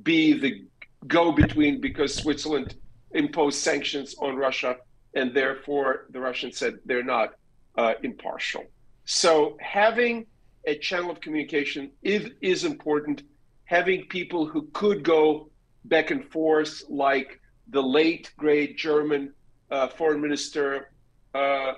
be 0.02 0.32
the 0.32 0.64
go 1.06 1.32
between 1.32 1.80
because 1.80 2.14
Switzerland 2.14 2.74
imposed 3.12 3.58
sanctions 3.58 4.14
on 4.18 4.36
Russia, 4.36 4.76
and 5.14 5.34
therefore 5.34 6.06
the 6.10 6.20
Russians 6.20 6.58
said 6.58 6.78
they're 6.84 7.04
not 7.04 7.34
uh, 7.76 7.94
impartial. 8.02 8.64
So 9.04 9.56
having 9.60 10.26
a 10.66 10.76
channel 10.78 11.10
of 11.10 11.20
communication 11.20 11.92
is, 12.02 12.30
is 12.40 12.64
important. 12.64 13.22
Having 13.66 14.06
people 14.06 14.46
who 14.46 14.68
could 14.72 15.02
go 15.02 15.50
back 15.84 16.10
and 16.10 16.24
forth, 16.24 16.82
like 16.88 17.40
the 17.68 17.82
late 17.82 18.32
great 18.36 18.76
German 18.76 19.32
uh, 19.70 19.88
foreign 19.88 20.20
minister 20.20 20.90
uh, 21.34 21.38
uh, 21.38 21.72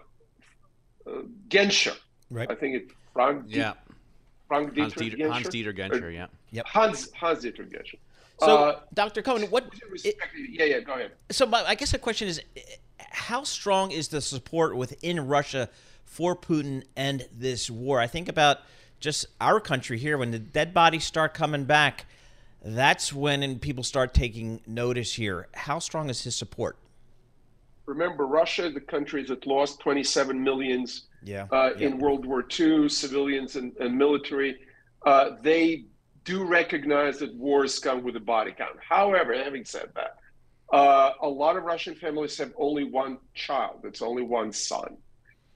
Genscher. 1.48 1.96
Right. 2.30 2.50
I 2.50 2.54
think 2.54 2.76
it's 2.76 2.92
Frank. 3.12 3.44
Yeah. 3.46 3.74
Frank 4.48 4.76
Hans 4.76 4.94
Dieter, 4.94 5.18
Genscher. 5.18 5.32
Hans 5.32 5.48
Dieter 5.48 5.76
Genscher. 5.76 6.14
Yeah. 6.14 6.26
Yep. 6.50 6.66
Hans 6.66 7.12
Hans 7.12 7.44
Dieter 7.44 7.68
Genscher. 7.68 7.98
So, 8.38 8.56
uh, 8.56 8.80
Dr. 8.92 9.22
Cohen, 9.22 9.44
what? 9.44 9.72
It, 10.04 10.16
yeah, 10.50 10.64
yeah, 10.64 10.80
go 10.80 10.92
ahead. 10.92 11.12
So, 11.30 11.46
my, 11.46 11.64
I 11.64 11.74
guess 11.74 11.92
the 11.92 11.98
question 11.98 12.28
is, 12.28 12.40
how 12.98 13.44
strong 13.44 13.92
is 13.92 14.08
the 14.08 14.20
support 14.20 14.76
within 14.76 15.26
Russia 15.26 15.70
for 16.04 16.36
Putin 16.36 16.84
and 16.96 17.26
this 17.32 17.70
war? 17.70 17.98
I 17.98 18.06
think 18.06 18.28
about 18.28 18.58
just 19.00 19.26
our 19.40 19.58
country 19.58 19.98
here. 19.98 20.18
When 20.18 20.32
the 20.32 20.38
dead 20.38 20.74
bodies 20.74 21.04
start 21.04 21.32
coming 21.32 21.64
back, 21.64 22.04
that's 22.74 23.12
when 23.12 23.58
people 23.58 23.84
start 23.84 24.14
taking 24.14 24.60
notice 24.66 25.14
here. 25.14 25.48
How 25.54 25.78
strong 25.78 26.10
is 26.10 26.22
his 26.22 26.34
support? 26.34 26.76
remember, 27.86 28.26
Russia, 28.26 28.68
the 28.68 28.80
country 28.80 29.22
that 29.24 29.46
lost 29.46 29.80
27 29.80 30.42
millions 30.42 31.04
yeah, 31.22 31.46
uh, 31.50 31.70
yeah. 31.78 31.86
in 31.86 31.98
World 31.98 32.26
War 32.26 32.44
II, 32.58 32.88
civilians 32.88 33.56
and, 33.56 33.74
and 33.78 33.96
military, 33.96 34.58
uh, 35.06 35.30
they 35.40 35.84
do 36.24 36.44
recognize 36.44 37.18
that 37.20 37.34
wars 37.36 37.78
come 37.78 38.02
with 38.02 38.16
a 38.16 38.20
body 38.20 38.52
count. 38.52 38.76
However, 38.86 39.32
having 39.32 39.64
said 39.64 39.90
that, 39.94 40.16
uh, 40.72 41.12
a 41.22 41.28
lot 41.28 41.56
of 41.56 41.62
Russian 41.62 41.94
families 41.94 42.36
have 42.38 42.52
only 42.58 42.84
one 42.84 43.18
child. 43.34 43.82
It's 43.84 44.02
only 44.02 44.22
one 44.22 44.52
son. 44.52 44.96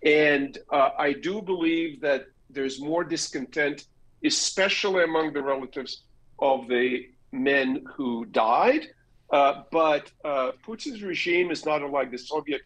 And 0.05 0.57
uh, 0.71 0.91
I 0.97 1.13
do 1.13 1.43
believe 1.43 2.01
that 2.01 2.27
there's 2.49 2.81
more 2.81 3.03
discontent, 3.03 3.87
especially 4.25 5.03
among 5.03 5.33
the 5.33 5.43
relatives 5.43 6.03
of 6.41 6.69
the 6.69 7.09
men 7.33 7.85
who 7.95 8.25
died. 8.27 8.87
Uh, 9.31 9.63
but 9.71 10.11
uh, 10.25 10.51
Putin's 10.67 11.03
regime 11.03 11.51
is 11.51 11.65
not 11.65 11.83
unlike 11.83 12.11
the 12.11 12.19
Soviet 12.19 12.63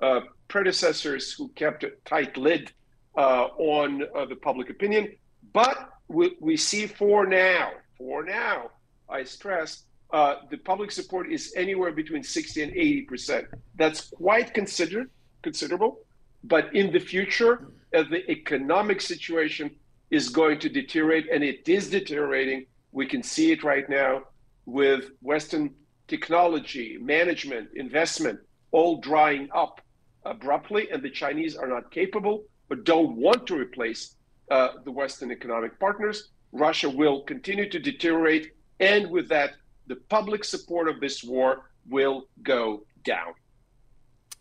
uh, 0.00 0.20
predecessors 0.48 1.32
who 1.32 1.48
kept 1.48 1.84
a 1.84 1.92
tight 2.04 2.36
lid 2.36 2.72
uh, 3.16 3.48
on 3.58 4.02
uh, 4.14 4.24
the 4.26 4.36
public 4.36 4.70
opinion. 4.70 5.12
But 5.52 5.90
we, 6.08 6.36
we 6.40 6.56
see 6.56 6.86
for 6.86 7.26
now, 7.26 7.72
for 7.98 8.24
now, 8.24 8.70
I 9.08 9.24
stress, 9.24 9.84
uh, 10.12 10.36
the 10.50 10.58
public 10.58 10.90
support 10.90 11.30
is 11.30 11.52
anywhere 11.56 11.92
between 11.92 12.22
60 12.22 12.62
and 12.62 12.72
80 12.72 13.02
percent. 13.02 13.46
That's 13.74 14.08
quite 14.10 14.54
considered, 14.54 15.10
considerable. 15.42 16.00
But 16.44 16.74
in 16.74 16.92
the 16.92 17.00
future, 17.00 17.68
the 17.90 18.30
economic 18.30 19.00
situation 19.00 19.70
is 20.10 20.28
going 20.28 20.60
to 20.60 20.68
deteriorate, 20.68 21.28
and 21.32 21.42
it 21.42 21.68
is 21.68 21.90
deteriorating, 21.90 22.66
we 22.96 23.04
can 23.06 23.22
see 23.22 23.52
it 23.52 23.62
right 23.62 23.86
now 23.90 24.22
with 24.64 25.10
Western 25.20 25.74
technology, 26.08 26.96
management, 26.98 27.68
investment, 27.74 28.40
all 28.72 29.02
drying 29.02 29.50
up 29.54 29.82
abruptly, 30.24 30.88
and 30.90 31.02
the 31.02 31.10
Chinese 31.10 31.56
are 31.56 31.66
not 31.66 31.90
capable 31.90 32.44
or 32.70 32.76
don't 32.76 33.14
want 33.16 33.46
to 33.46 33.54
replace 33.54 34.16
uh, 34.50 34.68
the 34.86 34.90
Western 34.90 35.30
economic 35.30 35.78
partners. 35.78 36.30
Russia 36.52 36.88
will 36.88 37.20
continue 37.24 37.68
to 37.68 37.78
deteriorate, 37.78 38.52
and 38.80 39.10
with 39.10 39.28
that, 39.28 39.50
the 39.88 39.96
public 40.08 40.42
support 40.42 40.88
of 40.88 40.98
this 40.98 41.22
war 41.22 41.68
will 41.90 42.26
go 42.42 42.86
down. 43.04 43.34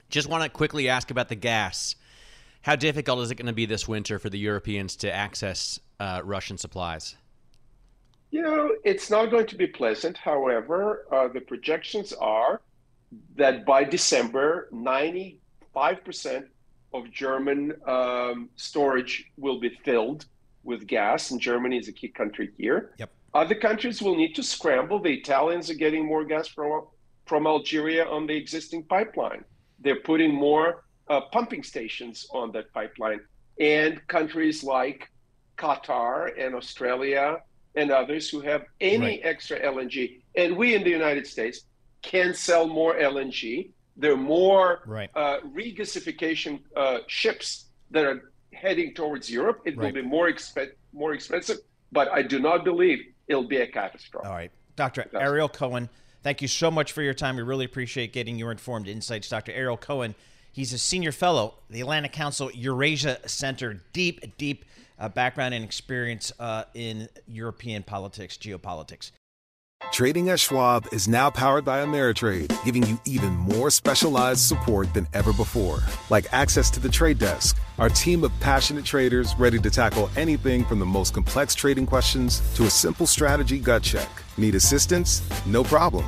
Just 0.09 0.29
want 0.29 0.43
to 0.43 0.49
quickly 0.49 0.87
ask 0.87 1.11
about 1.11 1.27
the 1.27 1.35
gas. 1.35 1.97
How 2.61 2.77
difficult 2.77 3.19
is 3.19 3.31
it 3.31 3.35
going 3.35 3.47
to 3.47 3.53
be 3.53 3.65
this 3.65 3.85
winter 3.85 4.17
for 4.17 4.29
the 4.29 4.39
Europeans 4.39 4.95
to 4.97 5.13
access 5.13 5.77
uh, 5.99 6.21
Russian 6.23 6.57
supplies? 6.57 7.17
You 8.35 8.41
know, 8.41 8.75
it's 8.83 9.09
not 9.09 9.31
going 9.31 9.47
to 9.47 9.55
be 9.55 9.65
pleasant. 9.65 10.17
However, 10.17 11.05
uh, 11.09 11.29
the 11.29 11.39
projections 11.39 12.11
are 12.11 12.59
that 13.37 13.65
by 13.65 13.85
December, 13.85 14.67
95% 14.73 15.39
of 16.93 17.09
German 17.11 17.73
um, 17.87 18.49
storage 18.57 19.31
will 19.37 19.61
be 19.61 19.69
filled 19.85 20.25
with 20.65 20.85
gas, 20.85 21.31
and 21.31 21.39
Germany 21.39 21.77
is 21.77 21.87
a 21.87 21.93
key 21.93 22.09
country 22.09 22.51
here. 22.57 22.91
Yep. 22.97 23.09
Other 23.33 23.55
countries 23.55 24.01
will 24.01 24.17
need 24.17 24.35
to 24.35 24.43
scramble. 24.43 24.99
The 24.99 25.13
Italians 25.13 25.69
are 25.69 25.79
getting 25.85 26.05
more 26.05 26.25
gas 26.25 26.49
from, 26.49 26.87
from 27.27 27.47
Algeria 27.47 28.05
on 28.05 28.27
the 28.27 28.35
existing 28.35 28.83
pipeline. 28.83 29.45
They're 29.79 30.01
putting 30.01 30.35
more 30.35 30.83
uh, 31.07 31.21
pumping 31.31 31.63
stations 31.63 32.27
on 32.31 32.51
that 32.51 32.73
pipeline. 32.73 33.21
And 33.61 34.05
countries 34.09 34.61
like 34.61 35.09
Qatar 35.57 36.37
and 36.37 36.53
Australia 36.53 37.37
and 37.75 37.91
others 37.91 38.29
who 38.29 38.41
have 38.41 38.65
any 38.79 38.99
right. 38.99 39.21
extra 39.23 39.59
LNG, 39.59 40.21
and 40.35 40.55
we 40.55 40.75
in 40.75 40.83
the 40.83 40.89
United 40.89 41.27
States 41.27 41.65
can 42.01 42.33
sell 42.33 42.67
more 42.67 42.95
LNG. 42.95 43.71
There 43.97 44.13
are 44.13 44.17
more 44.17 44.81
right. 44.85 45.09
uh, 45.15 45.39
regasification 45.55 46.59
uh, 46.75 46.99
ships 47.07 47.65
that 47.91 48.05
are 48.05 48.31
heading 48.53 48.93
towards 48.93 49.29
Europe. 49.29 49.61
It 49.65 49.77
right. 49.77 49.93
will 49.93 50.01
be 50.01 50.07
more, 50.07 50.29
exp- 50.29 50.71
more 50.93 51.13
expensive, 51.13 51.57
but 51.91 52.09
I 52.11 52.21
do 52.21 52.39
not 52.39 52.63
believe 52.63 52.99
it'll 53.27 53.47
be 53.47 53.57
a 53.57 53.67
catastrophe. 53.67 54.27
All 54.27 54.33
right. 54.33 54.51
Dr. 54.75 55.05
Ariel 55.13 55.49
Cohen, 55.49 55.89
thank 56.21 56.41
you 56.41 56.47
so 56.47 56.69
much 56.69 56.91
for 56.91 57.01
your 57.01 57.13
time. 57.13 57.37
We 57.37 57.43
really 57.43 57.65
appreciate 57.65 58.11
getting 58.11 58.37
your 58.37 58.51
informed 58.51 58.87
insights. 58.87 59.29
Dr. 59.29 59.53
Ariel 59.53 59.77
Cohen, 59.77 60.15
he's 60.51 60.73
a 60.73 60.77
senior 60.77 61.13
fellow, 61.13 61.55
the 61.69 61.81
Atlantic 61.81 62.11
Council 62.11 62.51
Eurasia 62.51 63.19
Center, 63.27 63.81
deep, 63.93 64.37
deep 64.37 64.65
uh, 64.99 65.09
background 65.09 65.53
and 65.53 65.63
experience 65.63 66.31
uh, 66.39 66.63
in 66.73 67.09
European 67.27 67.83
politics, 67.83 68.37
geopolitics. 68.37 69.11
Trading 69.91 70.29
at 70.29 70.39
Schwab 70.39 70.87
is 70.91 71.07
now 71.07 71.29
powered 71.29 71.63
by 71.63 71.85
Ameritrade, 71.85 72.51
giving 72.63 72.83
you 72.83 72.99
even 73.05 73.33
more 73.33 73.69
specialized 73.69 74.41
support 74.41 74.93
than 74.93 75.07
ever 75.13 75.31
before, 75.33 75.79
like 76.09 76.25
access 76.33 76.69
to 76.71 76.79
the 76.79 76.89
trade 76.89 77.19
desk, 77.19 77.57
our 77.77 77.89
team 77.89 78.23
of 78.23 78.37
passionate 78.39 78.85
traders 78.85 79.33
ready 79.37 79.59
to 79.59 79.69
tackle 79.69 80.09
anything 80.15 80.65
from 80.65 80.79
the 80.79 80.85
most 80.85 81.13
complex 81.13 81.55
trading 81.55 81.85
questions 81.85 82.41
to 82.55 82.63
a 82.63 82.69
simple 82.69 83.05
strategy 83.05 83.59
gut 83.59 83.83
check. 83.83 84.09
Need 84.37 84.55
assistance? 84.55 85.21
No 85.45 85.63
problem. 85.63 86.05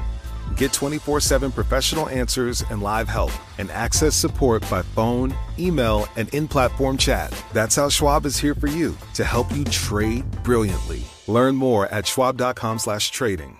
Get 0.57 0.73
24 0.73 1.19
7 1.19 1.51
professional 1.51 2.09
answers 2.09 2.63
and 2.69 2.81
live 2.81 3.07
help, 3.07 3.31
and 3.57 3.69
access 3.71 4.15
support 4.15 4.67
by 4.69 4.81
phone, 4.81 5.35
email, 5.59 6.07
and 6.15 6.27
in 6.29 6.47
platform 6.47 6.97
chat. 6.97 7.31
That's 7.53 7.75
how 7.75 7.89
Schwab 7.89 8.25
is 8.25 8.37
here 8.37 8.55
for 8.55 8.67
you 8.67 8.97
to 9.13 9.23
help 9.23 9.55
you 9.55 9.63
trade 9.65 10.25
brilliantly. 10.43 11.03
Learn 11.27 11.55
more 11.55 11.87
at 11.87 12.07
schwab.com/slash 12.07 13.11
trading. 13.11 13.59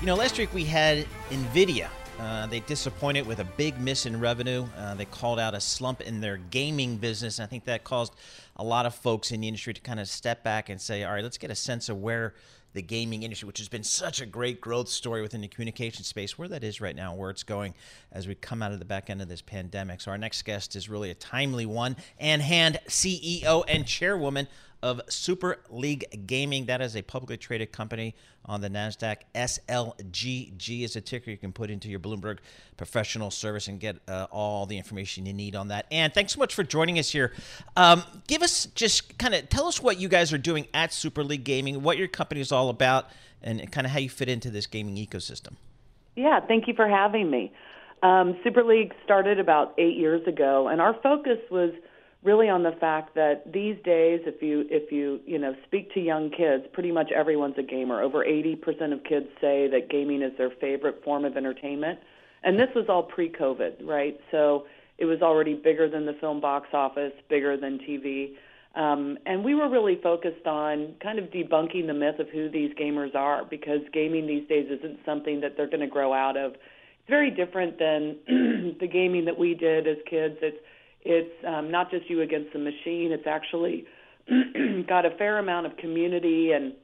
You 0.00 0.06
know, 0.06 0.14
last 0.14 0.38
week 0.38 0.54
we 0.54 0.64
had 0.64 1.06
NVIDIA. 1.28 1.86
Uh, 2.18 2.46
they 2.46 2.60
disappointed 2.60 3.26
with 3.26 3.40
a 3.40 3.44
big 3.44 3.78
miss 3.78 4.06
in 4.06 4.18
revenue. 4.18 4.66
Uh, 4.78 4.94
they 4.94 5.04
called 5.04 5.38
out 5.38 5.54
a 5.54 5.60
slump 5.60 6.00
in 6.00 6.22
their 6.22 6.38
gaming 6.38 6.96
business. 6.96 7.38
And 7.38 7.44
I 7.44 7.46
think 7.50 7.66
that 7.66 7.84
caused 7.84 8.14
a 8.56 8.64
lot 8.64 8.86
of 8.86 8.94
folks 8.94 9.30
in 9.30 9.42
the 9.42 9.48
industry 9.48 9.74
to 9.74 9.80
kind 9.82 10.00
of 10.00 10.08
step 10.08 10.42
back 10.42 10.70
and 10.70 10.80
say, 10.80 11.04
all 11.04 11.12
right, 11.12 11.22
let's 11.22 11.36
get 11.36 11.50
a 11.50 11.54
sense 11.54 11.90
of 11.90 11.98
where 11.98 12.32
the 12.72 12.80
gaming 12.80 13.24
industry, 13.24 13.46
which 13.46 13.58
has 13.58 13.68
been 13.68 13.82
such 13.82 14.22
a 14.22 14.26
great 14.26 14.58
growth 14.58 14.88
story 14.88 15.20
within 15.20 15.42
the 15.42 15.48
communication 15.48 16.02
space, 16.02 16.38
where 16.38 16.48
that 16.48 16.64
is 16.64 16.80
right 16.80 16.96
now, 16.96 17.14
where 17.14 17.28
it's 17.28 17.42
going 17.42 17.74
as 18.10 18.26
we 18.26 18.34
come 18.34 18.62
out 18.62 18.72
of 18.72 18.78
the 18.78 18.86
back 18.86 19.10
end 19.10 19.20
of 19.20 19.28
this 19.28 19.42
pandemic. 19.42 20.00
So, 20.00 20.12
our 20.12 20.18
next 20.18 20.42
guest 20.42 20.76
is 20.76 20.88
really 20.88 21.10
a 21.10 21.14
timely 21.14 21.66
one. 21.66 21.96
Ann 22.18 22.40
Hand, 22.40 22.80
CEO 22.88 23.64
and 23.68 23.86
chairwoman 23.86 24.48
of 24.82 25.00
Super 25.08 25.58
League 25.68 26.26
Gaming. 26.26 26.66
That 26.66 26.80
is 26.80 26.96
a 26.96 27.02
publicly 27.02 27.36
traded 27.36 27.72
company 27.72 28.14
on 28.46 28.60
the 28.60 28.68
NASDAQ. 28.68 29.18
SLGG 29.34 30.82
is 30.82 30.96
a 30.96 31.00
ticker 31.00 31.30
you 31.30 31.36
can 31.36 31.52
put 31.52 31.70
into 31.70 31.88
your 31.88 32.00
Bloomberg 32.00 32.38
professional 32.76 33.30
service 33.30 33.68
and 33.68 33.78
get 33.78 33.96
uh, 34.08 34.26
all 34.30 34.66
the 34.66 34.76
information 34.76 35.26
you 35.26 35.32
need 35.32 35.54
on 35.54 35.68
that. 35.68 35.86
And 35.90 36.12
thanks 36.14 36.32
so 36.32 36.38
much 36.38 36.54
for 36.54 36.62
joining 36.62 36.98
us 36.98 37.10
here. 37.10 37.32
Um, 37.76 38.02
give 38.26 38.42
us 38.42 38.66
just 38.74 39.18
kind 39.18 39.34
of 39.34 39.48
tell 39.48 39.66
us 39.66 39.82
what 39.82 40.00
you 40.00 40.08
guys 40.08 40.32
are 40.32 40.38
doing 40.38 40.66
at 40.72 40.92
Super 40.92 41.22
League 41.22 41.44
Gaming, 41.44 41.82
what 41.82 41.98
your 41.98 42.08
company 42.08 42.40
is 42.40 42.52
all 42.52 42.70
about, 42.70 43.08
and 43.42 43.70
kind 43.70 43.86
of 43.86 43.92
how 43.92 43.98
you 43.98 44.10
fit 44.10 44.28
into 44.28 44.50
this 44.50 44.66
gaming 44.66 44.96
ecosystem. 44.96 45.54
Yeah, 46.16 46.40
thank 46.40 46.66
you 46.68 46.74
for 46.74 46.88
having 46.88 47.30
me. 47.30 47.52
Um, 48.02 48.38
Super 48.42 48.64
League 48.64 48.94
started 49.04 49.38
about 49.38 49.74
eight 49.76 49.96
years 49.96 50.26
ago, 50.26 50.68
and 50.68 50.80
our 50.80 50.94
focus 51.02 51.38
was– 51.50 51.72
really 52.22 52.48
on 52.48 52.62
the 52.62 52.72
fact 52.72 53.14
that 53.14 53.52
these 53.52 53.76
days 53.84 54.20
if 54.26 54.42
you 54.42 54.66
if 54.70 54.92
you 54.92 55.20
you 55.26 55.38
know 55.38 55.54
speak 55.66 55.92
to 55.94 56.00
young 56.00 56.30
kids 56.30 56.64
pretty 56.72 56.92
much 56.92 57.10
everyone's 57.12 57.56
a 57.58 57.62
gamer. 57.62 58.02
Over 58.02 58.24
80% 58.24 58.92
of 58.92 59.04
kids 59.04 59.26
say 59.40 59.68
that 59.68 59.88
gaming 59.90 60.22
is 60.22 60.32
their 60.36 60.50
favorite 60.60 61.02
form 61.04 61.24
of 61.24 61.36
entertainment. 61.36 61.98
And 62.42 62.58
this 62.58 62.68
was 62.74 62.86
all 62.88 63.02
pre-covid 63.02 63.86
right? 63.86 64.18
So 64.30 64.66
it 64.98 65.06
was 65.06 65.22
already 65.22 65.54
bigger 65.54 65.88
than 65.88 66.04
the 66.06 66.14
film 66.20 66.40
box 66.40 66.68
office 66.72 67.12
bigger 67.28 67.56
than 67.56 67.78
TV 67.78 68.34
um, 68.74 69.18
and 69.26 69.44
we 69.44 69.54
were 69.54 69.68
really 69.68 69.98
focused 70.00 70.46
on 70.46 70.94
kind 71.02 71.18
of 71.18 71.26
debunking 71.26 71.86
the 71.86 71.94
myth 71.94 72.20
of 72.20 72.28
who 72.28 72.48
these 72.48 72.72
gamers 72.74 73.14
are 73.16 73.44
because 73.44 73.80
gaming 73.92 74.26
these 74.26 74.46
days 74.48 74.68
isn't 74.70 75.00
something 75.04 75.40
that 75.40 75.56
they're 75.56 75.66
going 75.66 75.80
to 75.80 75.88
grow 75.88 76.12
out 76.12 76.36
of. 76.36 76.52
It's 76.52 77.08
very 77.08 77.32
different 77.32 77.78
than 77.78 78.16
the 78.80 78.86
gaming 78.86 79.24
that 79.24 79.36
we 79.36 79.54
did 79.54 79.88
as 79.88 79.96
kids. 80.08 80.36
It's 80.40 80.58
it's 81.02 81.32
um, 81.46 81.70
not 81.70 81.90
just 81.90 82.08
you 82.10 82.22
against 82.22 82.52
the 82.52 82.58
machine. 82.58 83.10
It's 83.12 83.26
actually 83.26 83.84
got 84.88 85.06
a 85.06 85.10
fair 85.16 85.38
amount 85.38 85.66
of 85.66 85.76
community 85.76 86.52
and 86.52 86.74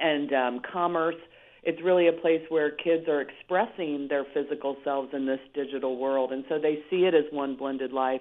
and 0.00 0.32
um, 0.32 0.60
commerce. 0.72 1.14
it's 1.62 1.80
really 1.82 2.08
a 2.08 2.12
place 2.12 2.42
where 2.48 2.70
kids 2.72 3.06
are 3.08 3.20
expressing 3.20 4.08
their 4.08 4.24
physical 4.34 4.76
selves 4.82 5.10
in 5.12 5.24
this 5.24 5.38
digital 5.54 5.96
world, 5.98 6.32
and 6.32 6.44
so 6.48 6.58
they 6.58 6.80
see 6.90 7.04
it 7.04 7.14
as 7.14 7.24
one 7.30 7.56
blended 7.56 7.92
life. 7.92 8.20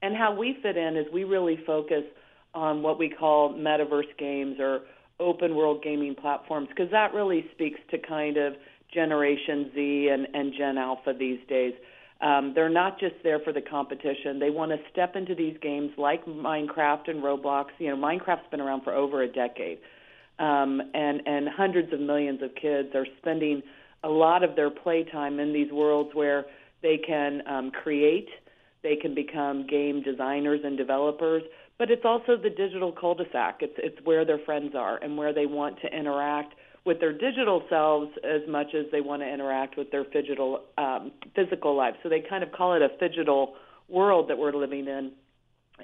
And 0.00 0.16
how 0.16 0.32
we 0.32 0.56
fit 0.62 0.76
in 0.76 0.96
is 0.96 1.06
we 1.12 1.24
really 1.24 1.58
focus 1.66 2.04
on 2.54 2.82
what 2.82 2.98
we 2.98 3.08
call 3.08 3.52
metaverse 3.52 4.16
games 4.16 4.56
or 4.60 4.82
open 5.20 5.56
world 5.56 5.82
gaming 5.82 6.14
platforms 6.14 6.68
because 6.68 6.90
that 6.92 7.12
really 7.12 7.44
speaks 7.52 7.80
to 7.90 7.98
kind 7.98 8.36
of 8.36 8.54
Generation 8.92 9.70
Z 9.74 10.08
and, 10.12 10.28
and 10.34 10.52
Gen 10.56 10.78
Alpha 10.78 11.12
these 11.18 11.40
days. 11.48 11.74
Um, 12.20 12.52
they're 12.54 12.68
not 12.68 12.98
just 12.98 13.14
there 13.22 13.38
for 13.38 13.52
the 13.52 13.60
competition. 13.60 14.40
They 14.40 14.50
want 14.50 14.72
to 14.72 14.78
step 14.90 15.14
into 15.14 15.34
these 15.34 15.56
games 15.62 15.92
like 15.96 16.26
Minecraft 16.26 17.08
and 17.08 17.22
Roblox. 17.22 17.66
You 17.78 17.90
know, 17.90 17.96
Minecraft's 17.96 18.50
been 18.50 18.60
around 18.60 18.82
for 18.82 18.92
over 18.92 19.22
a 19.22 19.28
decade, 19.28 19.78
um, 20.40 20.82
and 20.94 21.22
and 21.26 21.48
hundreds 21.48 21.92
of 21.92 22.00
millions 22.00 22.42
of 22.42 22.50
kids 22.60 22.88
are 22.94 23.06
spending 23.18 23.62
a 24.02 24.08
lot 24.08 24.42
of 24.42 24.56
their 24.56 24.70
playtime 24.70 25.38
in 25.38 25.52
these 25.52 25.70
worlds 25.70 26.10
where 26.12 26.44
they 26.82 26.98
can 26.98 27.42
um, 27.46 27.70
create, 27.70 28.28
they 28.82 28.96
can 28.96 29.14
become 29.14 29.66
game 29.66 30.02
designers 30.02 30.60
and 30.64 30.76
developers. 30.76 31.42
But 31.78 31.92
it's 31.92 32.04
also 32.04 32.36
the 32.36 32.50
digital 32.50 32.90
cul-de-sac. 32.90 33.58
It's 33.60 33.74
it's 33.78 33.98
where 34.04 34.24
their 34.24 34.38
friends 34.38 34.74
are 34.74 34.96
and 34.96 35.16
where 35.16 35.32
they 35.32 35.46
want 35.46 35.80
to 35.82 35.96
interact 35.96 36.54
with 36.84 37.00
their 37.00 37.12
digital 37.12 37.62
selves 37.68 38.10
as 38.24 38.48
much 38.48 38.68
as 38.74 38.86
they 38.92 39.00
want 39.00 39.22
to 39.22 39.28
interact 39.28 39.76
with 39.76 39.90
their 39.90 40.04
physical 40.04 40.62
um, 40.78 41.12
physical 41.34 41.76
lives. 41.76 41.96
So 42.02 42.08
they 42.08 42.22
kind 42.28 42.42
of 42.42 42.52
call 42.52 42.74
it 42.74 42.82
a 42.82 42.88
phygital 43.02 43.52
world 43.88 44.28
that 44.30 44.38
we're 44.38 44.52
living 44.52 44.86
in. 44.86 45.12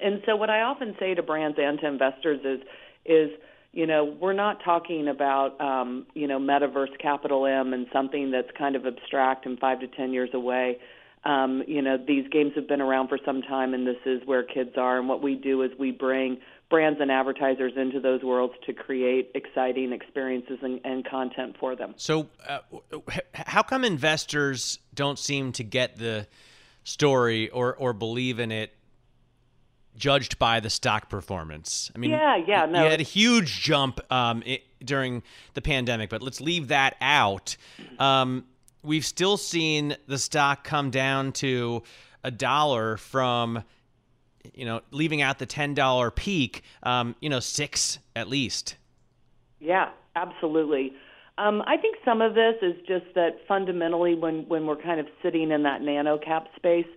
And 0.01 0.21
so 0.25 0.35
what 0.35 0.49
I 0.49 0.61
often 0.61 0.95
say 0.99 1.13
to 1.13 1.23
brands 1.23 1.57
and 1.59 1.79
to 1.79 1.87
investors 1.87 2.41
is 2.43 2.67
is 3.05 3.29
you 3.71 3.85
know 3.85 4.03
we're 4.19 4.33
not 4.33 4.63
talking 4.63 5.07
about 5.07 5.59
um, 5.61 6.05
you 6.13 6.27
know 6.27 6.39
metaverse 6.39 6.97
capital 6.99 7.45
M 7.45 7.73
and 7.73 7.87
something 7.93 8.31
that's 8.31 8.49
kind 8.57 8.75
of 8.75 8.85
abstract 8.85 9.45
and 9.45 9.59
five 9.59 9.79
to 9.81 9.87
ten 9.87 10.11
years 10.13 10.29
away. 10.33 10.77
Um, 11.23 11.63
you 11.67 11.81
know 11.81 11.97
these 11.97 12.27
games 12.29 12.51
have 12.55 12.67
been 12.67 12.81
around 12.81 13.07
for 13.07 13.19
some 13.25 13.41
time, 13.41 13.73
and 13.73 13.87
this 13.87 13.97
is 14.05 14.21
where 14.25 14.43
kids 14.43 14.71
are. 14.77 14.99
And 14.99 15.07
what 15.07 15.21
we 15.21 15.35
do 15.35 15.61
is 15.61 15.71
we 15.79 15.91
bring 15.91 16.37
brands 16.69 16.99
and 16.99 17.11
advertisers 17.11 17.73
into 17.75 17.99
those 17.99 18.23
worlds 18.23 18.53
to 18.65 18.73
create 18.73 19.31
exciting 19.35 19.91
experiences 19.91 20.59
and, 20.61 20.81
and 20.83 21.05
content 21.05 21.55
for 21.59 21.75
them. 21.75 21.93
So, 21.97 22.27
uh, 22.47 22.59
how 23.33 23.61
come 23.61 23.83
investors 23.83 24.79
don't 24.93 25.19
seem 25.19 25.51
to 25.53 25.63
get 25.63 25.97
the 25.97 26.27
story 26.83 27.49
or 27.49 27.75
or 27.75 27.93
believe 27.93 28.39
in 28.39 28.51
it? 28.51 28.71
Judged 29.95 30.37
by 30.37 30.59
the 30.59 30.69
stock 30.69 31.09
performance. 31.09 31.89
I 31.95 31.99
mean, 31.99 32.11
yeah, 32.11 32.35
yeah, 32.35 32.65
no. 32.65 32.83
You 32.83 32.89
had 32.89 32.99
a 32.99 33.03
huge 33.03 33.61
jump 33.61 34.01
um, 34.11 34.43
it, 34.45 34.63
during 34.83 35.23
the 35.53 35.61
pandemic, 35.61 36.09
but 36.09 36.21
let's 36.21 36.41
leave 36.41 36.67
that 36.67 36.97
out. 36.99 37.55
Um, 37.97 38.43
we've 38.83 39.05
still 39.05 39.37
seen 39.37 39.95
the 40.07 40.17
stock 40.17 40.65
come 40.65 40.91
down 40.91 41.31
to 41.33 41.83
a 42.25 42.31
dollar 42.31 42.97
from 42.97 43.63
you 44.53 44.65
know, 44.65 44.81
leaving 44.91 45.21
out 45.21 45.39
the 45.39 45.45
ten 45.45 45.73
dollar 45.73 46.11
peak, 46.11 46.63
um, 46.83 47.15
you 47.19 47.29
know, 47.29 47.39
six 47.39 47.99
at 48.15 48.27
least. 48.27 48.75
Yeah, 49.59 49.89
absolutely. 50.15 50.93
Um, 51.37 51.61
I 51.67 51.77
think 51.77 51.97
some 52.05 52.21
of 52.21 52.33
this 52.33 52.55
is 52.61 52.75
just 52.87 53.05
that 53.15 53.39
fundamentally, 53.47 54.15
when 54.15 54.47
when 54.47 54.65
we're 54.65 54.81
kind 54.81 54.99
of 54.99 55.07
sitting 55.21 55.51
in 55.51 55.63
that 55.63 55.81
nano 55.81 56.17
cap 56.17 56.47
space, 56.55 56.87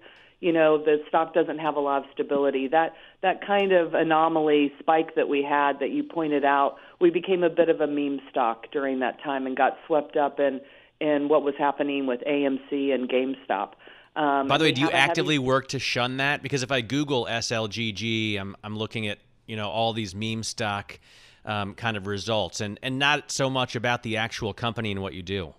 you 0.41 0.53
know, 0.53 0.79
the 0.79 0.99
stock 1.09 1.35
doesn't 1.35 1.59
have 1.59 1.75
a 1.75 1.81
lot 1.81 2.05
of 2.05 2.11
stability. 2.13 2.69
That 2.69 2.95
that 3.23 3.45
kind 3.45 3.73
of 3.73 3.95
anomaly 3.95 4.73
spike 4.79 5.17
that 5.17 5.29
we 5.29 5.43
had 5.43 5.81
that 5.81 5.91
you 5.91 6.05
pointed 6.05 6.45
out, 6.45 6.77
we 7.01 7.11
became 7.11 7.43
a 7.43 7.51
bit 7.51 7.69
of 7.69 7.81
a 7.81 7.89
meme 7.89 8.21
stock 8.31 8.71
during 8.71 9.01
that 9.01 9.21
time 9.23 9.47
and 9.47 9.57
got 9.57 9.77
swept 9.87 10.17
up 10.17 10.39
in 10.39 10.61
in 11.01 11.29
what 11.29 11.43
was 11.43 11.55
happening 11.59 12.07
with 12.07 12.21
AMC 12.21 12.93
and 12.93 13.09
GameStop. 13.09 13.73
Um, 14.17 14.49
By 14.49 14.59
the 14.59 14.65
way, 14.65 14.73
do 14.73 14.81
you 14.81 14.91
actively 14.91 15.39
work 15.39 15.69
to 15.69 15.79
shun 15.79 16.17
that? 16.17 16.43
Because 16.43 16.63
if 16.63 16.73
I 16.73 16.81
Google 16.81 17.27
SLGG, 17.27 18.39
I'm 18.41 18.57
I'm 18.65 18.77
looking 18.77 19.07
at 19.07 19.19
you 19.47 19.57
know 19.57 19.69
all 19.69 19.93
these 19.93 20.15
meme 20.15 20.43
stock 20.43 20.99
um, 21.45 21.75
kind 21.75 21.97
of 21.97 22.07
results, 22.07 22.61
and 22.61 22.79
and 22.83 22.99
not 22.99 23.31
so 23.31 23.49
much 23.49 23.77
about 23.77 24.03
the 24.03 24.17
actual 24.17 24.53
company 24.53 24.91
and 24.91 25.01
what 25.01 25.15
you 25.15 25.23
do. 25.23 25.55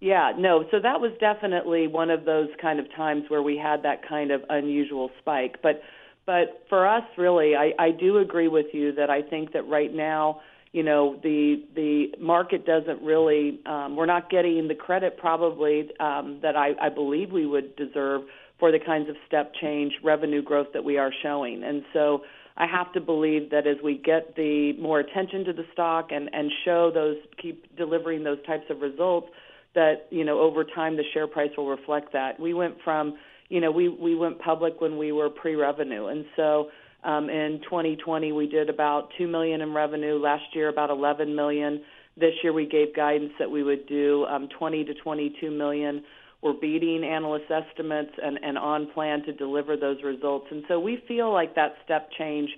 Yeah, 0.00 0.32
no. 0.38 0.64
So 0.70 0.78
that 0.80 1.00
was 1.00 1.10
definitely 1.18 1.88
one 1.88 2.10
of 2.10 2.24
those 2.24 2.48
kind 2.60 2.78
of 2.78 2.86
times 2.94 3.24
where 3.28 3.42
we 3.42 3.56
had 3.56 3.82
that 3.82 4.06
kind 4.08 4.30
of 4.30 4.44
unusual 4.48 5.10
spike. 5.18 5.56
But 5.62 5.82
but 6.24 6.64
for 6.68 6.86
us, 6.86 7.04
really, 7.16 7.56
I, 7.56 7.72
I 7.78 7.90
do 7.90 8.18
agree 8.18 8.48
with 8.48 8.66
you 8.72 8.92
that 8.92 9.10
I 9.10 9.22
think 9.22 9.52
that 9.54 9.66
right 9.66 9.92
now 9.92 10.40
you 10.72 10.82
know 10.82 11.18
the 11.22 11.64
the 11.74 12.08
market 12.20 12.66
doesn't 12.66 13.00
really 13.02 13.60
um, 13.66 13.96
we're 13.96 14.06
not 14.06 14.30
getting 14.30 14.68
the 14.68 14.74
credit 14.74 15.16
probably 15.18 15.88
um, 16.00 16.38
that 16.42 16.56
I, 16.56 16.72
I 16.80 16.88
believe 16.88 17.32
we 17.32 17.46
would 17.46 17.74
deserve 17.76 18.22
for 18.58 18.72
the 18.72 18.78
kinds 18.78 19.08
of 19.08 19.16
step 19.26 19.52
change 19.60 19.92
revenue 20.02 20.42
growth 20.42 20.68
that 20.74 20.84
we 20.84 20.98
are 20.98 21.12
showing. 21.22 21.62
And 21.62 21.84
so 21.92 22.22
I 22.56 22.66
have 22.66 22.92
to 22.94 23.00
believe 23.00 23.50
that 23.50 23.66
as 23.66 23.76
we 23.82 23.96
get 23.96 24.34
the 24.34 24.72
more 24.74 24.98
attention 24.98 25.44
to 25.44 25.52
the 25.52 25.64
stock 25.72 26.08
and 26.10 26.28
and 26.32 26.50
show 26.64 26.90
those 26.92 27.16
keep 27.40 27.76
delivering 27.76 28.24
those 28.24 28.44
types 28.46 28.64
of 28.68 28.80
results 28.80 29.28
that 29.74 30.06
you 30.10 30.24
know 30.24 30.40
over 30.40 30.64
time 30.64 30.96
the 30.96 31.04
share 31.14 31.26
price 31.26 31.50
will 31.56 31.68
reflect 31.68 32.12
that. 32.12 32.38
We 32.38 32.54
went 32.54 32.76
from 32.82 33.16
you 33.48 33.60
know 33.60 33.70
we 33.70 33.88
we 33.88 34.14
went 34.14 34.40
public 34.40 34.80
when 34.80 34.98
we 34.98 35.12
were 35.12 35.30
pre-revenue. 35.30 36.06
And 36.06 36.24
so 36.36 36.70
um, 37.04 37.30
in 37.30 37.60
2020, 37.62 38.32
we 38.32 38.46
did 38.46 38.68
about 38.68 39.10
two 39.16 39.28
million 39.28 39.60
in 39.60 39.72
revenue. 39.72 40.18
Last 40.18 40.44
year, 40.54 40.68
about 40.68 40.90
11 40.90 41.34
million. 41.34 41.82
This 42.16 42.34
year, 42.42 42.52
we 42.52 42.66
gave 42.66 42.94
guidance 42.94 43.32
that 43.38 43.50
we 43.50 43.62
would 43.62 43.86
do 43.86 44.24
um, 44.26 44.48
20 44.58 44.84
to 44.84 44.94
22 44.94 45.50
million. 45.50 46.02
We're 46.42 46.54
beating 46.54 47.04
analyst 47.04 47.50
estimates 47.50 48.12
and, 48.22 48.38
and 48.42 48.58
on 48.58 48.90
plan 48.92 49.22
to 49.24 49.32
deliver 49.32 49.76
those 49.76 50.02
results. 50.02 50.46
And 50.50 50.64
so 50.68 50.78
we 50.78 51.02
feel 51.08 51.32
like 51.32 51.54
that 51.56 51.74
step 51.84 52.10
change, 52.16 52.50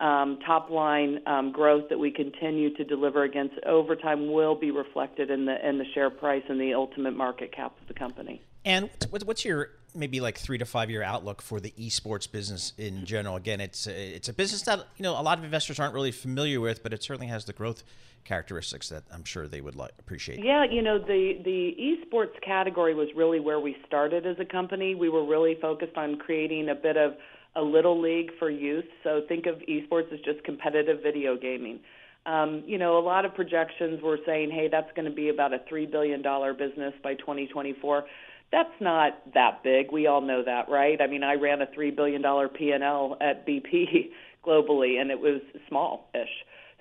um, 0.00 0.38
top 0.46 0.70
line 0.70 1.20
um, 1.26 1.52
growth 1.52 1.88
that 1.90 1.98
we 1.98 2.10
continue 2.10 2.74
to 2.76 2.84
deliver 2.84 3.24
against 3.24 3.54
over 3.64 3.96
time 3.96 4.32
will 4.32 4.54
be 4.54 4.70
reflected 4.70 5.30
in 5.30 5.46
the 5.46 5.66
in 5.66 5.78
the 5.78 5.84
share 5.94 6.10
price 6.10 6.42
and 6.48 6.60
the 6.60 6.74
ultimate 6.74 7.16
market 7.16 7.54
cap 7.54 7.74
of 7.80 7.88
the 7.88 7.94
company. 7.94 8.42
And 8.64 8.90
what's 9.10 9.44
your 9.44 9.70
maybe 9.96 10.20
like 10.20 10.38
three 10.38 10.58
to 10.58 10.64
five 10.64 10.90
year 10.90 11.02
outlook 11.02 11.42
for 11.42 11.60
the 11.60 11.72
esports 11.78 12.30
business 12.30 12.72
in 12.78 13.04
general. 13.04 13.36
Again, 13.36 13.60
it's 13.60 13.86
a, 13.86 14.14
it's 14.16 14.28
a 14.28 14.32
business 14.32 14.62
that 14.62 14.86
you 14.96 15.02
know 15.02 15.18
a 15.18 15.22
lot 15.22 15.38
of 15.38 15.44
investors 15.44 15.80
aren't 15.80 15.94
really 15.94 16.12
familiar 16.12 16.60
with, 16.60 16.82
but 16.82 16.92
it 16.92 17.02
certainly 17.02 17.28
has 17.28 17.44
the 17.44 17.52
growth 17.52 17.82
characteristics 18.24 18.88
that 18.88 19.04
I'm 19.12 19.24
sure 19.24 19.46
they 19.46 19.60
would 19.60 19.76
like, 19.76 19.92
appreciate. 19.98 20.44
Yeah, 20.44 20.64
you 20.64 20.82
know 20.82 20.98
the 20.98 21.40
the 21.44 21.76
esports 21.78 22.40
category 22.44 22.94
was 22.94 23.08
really 23.16 23.40
where 23.40 23.60
we 23.60 23.76
started 23.86 24.26
as 24.26 24.36
a 24.38 24.44
company. 24.44 24.94
We 24.94 25.08
were 25.08 25.24
really 25.24 25.56
focused 25.60 25.96
on 25.96 26.18
creating 26.18 26.68
a 26.68 26.74
bit 26.74 26.96
of 26.96 27.14
a 27.56 27.62
little 27.62 28.00
league 28.00 28.30
for 28.38 28.50
youth. 28.50 28.84
So 29.02 29.22
think 29.28 29.46
of 29.46 29.56
esports 29.68 30.12
as 30.12 30.20
just 30.20 30.44
competitive 30.44 31.02
video 31.02 31.36
gaming. 31.36 31.80
Um, 32.26 32.64
you 32.66 32.76
know, 32.76 32.98
a 32.98 33.00
lot 33.00 33.24
of 33.24 33.34
projections 33.34 34.02
were 34.02 34.18
saying, 34.26 34.50
hey, 34.50 34.68
that's 34.70 34.90
going 34.94 35.08
to 35.08 35.14
be 35.14 35.28
about 35.28 35.54
a 35.54 35.58
$3 35.72 35.90
billion 35.90 36.20
business 36.58 36.92
by 37.02 37.14
2024 37.14 38.04
that's 38.52 38.80
not 38.80 39.18
that 39.34 39.62
big. 39.62 39.90
We 39.92 40.06
all 40.06 40.20
know 40.20 40.42
that, 40.44 40.68
right? 40.68 41.00
I 41.00 41.06
mean, 41.06 41.22
I 41.22 41.34
ran 41.34 41.62
a 41.62 41.66
three 41.74 41.90
billion 41.90 42.22
dollar 42.22 42.48
P 42.48 42.70
and 42.70 42.84
L 42.84 43.16
at 43.20 43.46
BP 43.46 44.10
globally, 44.46 45.00
and 45.00 45.10
it 45.10 45.18
was 45.20 45.40
small-ish. 45.68 46.28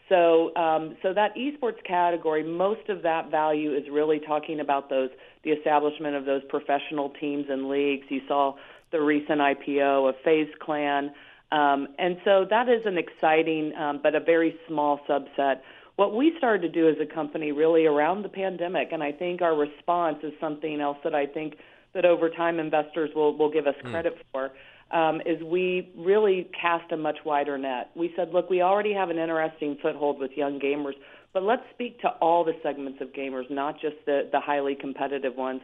So, 0.08 0.56
um, 0.56 0.95
so 1.01 1.13
that 1.13 1.36
esports 1.36 1.84
category, 1.84 2.43
most 2.43 2.89
of 2.89 3.01
that 3.01 3.32
value 3.32 3.73
is 3.75 3.84
really 3.91 4.19
talking 4.19 4.60
about 4.60 4.89
those 4.89 5.10
the 5.43 5.51
establishment 5.51 6.15
of 6.15 6.25
those 6.25 6.41
professional 6.49 7.12
teams 7.19 7.45
and 7.49 7.69
leagues. 7.69 8.06
You 8.10 8.21
saw 8.28 8.56
the 8.91 9.01
recent 9.01 9.39
IPO 9.39 10.10
of 10.10 10.15
FaZe 10.23 10.54
Clan, 10.62 11.12
um, 11.51 11.88
and 11.97 12.17
so 12.23 12.45
that 12.49 12.69
is 12.69 12.82
an 12.86 12.97
exciting 12.97 13.73
um, 13.75 13.99
but 14.01 14.13
a 14.13 14.19
very 14.19 14.56
small 14.67 14.99
subset 15.10 15.62
what 15.95 16.15
we 16.15 16.34
started 16.38 16.62
to 16.62 16.69
do 16.69 16.89
as 16.89 16.95
a 17.01 17.13
company 17.13 17.51
really 17.51 17.86
around 17.86 18.23
the 18.23 18.29
pandemic, 18.29 18.89
and 18.91 19.01
I 19.01 19.12
think 19.12 19.41
our 19.41 19.55
response 19.55 20.17
is 20.23 20.34
something 20.39 20.81
else 20.81 20.97
that 21.03 21.15
I 21.15 21.25
think 21.25 21.55
that 21.93 22.05
over 22.05 22.29
time 22.29 22.60
investors 22.60 23.10
will, 23.15 23.38
will 23.38 23.51
give 23.51 23.67
us 23.67 23.75
hmm. 23.81 23.91
credit 23.91 24.15
mm. 24.15 24.21
for, 24.31 24.51
um, 24.95 25.21
is 25.25 25.41
we 25.41 25.91
really 25.97 26.49
cast 26.60 26.91
a 26.91 26.97
much 26.97 27.17
wider 27.25 27.58
net. 27.58 27.89
We 27.95 28.13
said, 28.15 28.34
look, 28.34 28.49
we 28.49 28.62
already 28.62 28.93
have 28.93 29.10
an 29.10 29.17
interesting 29.17 29.77
foothold 29.81 30.19
with 30.19 30.31
young 30.36 30.60
gamers, 30.60 30.93
but 31.34 31.43
let's 31.43 31.63
speak 31.73 31.99
to 32.01 32.10
all 32.21 32.43
the 32.43 32.53
segments 32.62 32.99
of 33.01 33.13
gamers, 33.13 33.49
not 33.49 33.79
just 33.79 33.95
the, 34.05 34.29
the 34.31 34.39
highly 34.39 34.75
competitive 34.75 35.36
ones. 35.36 35.62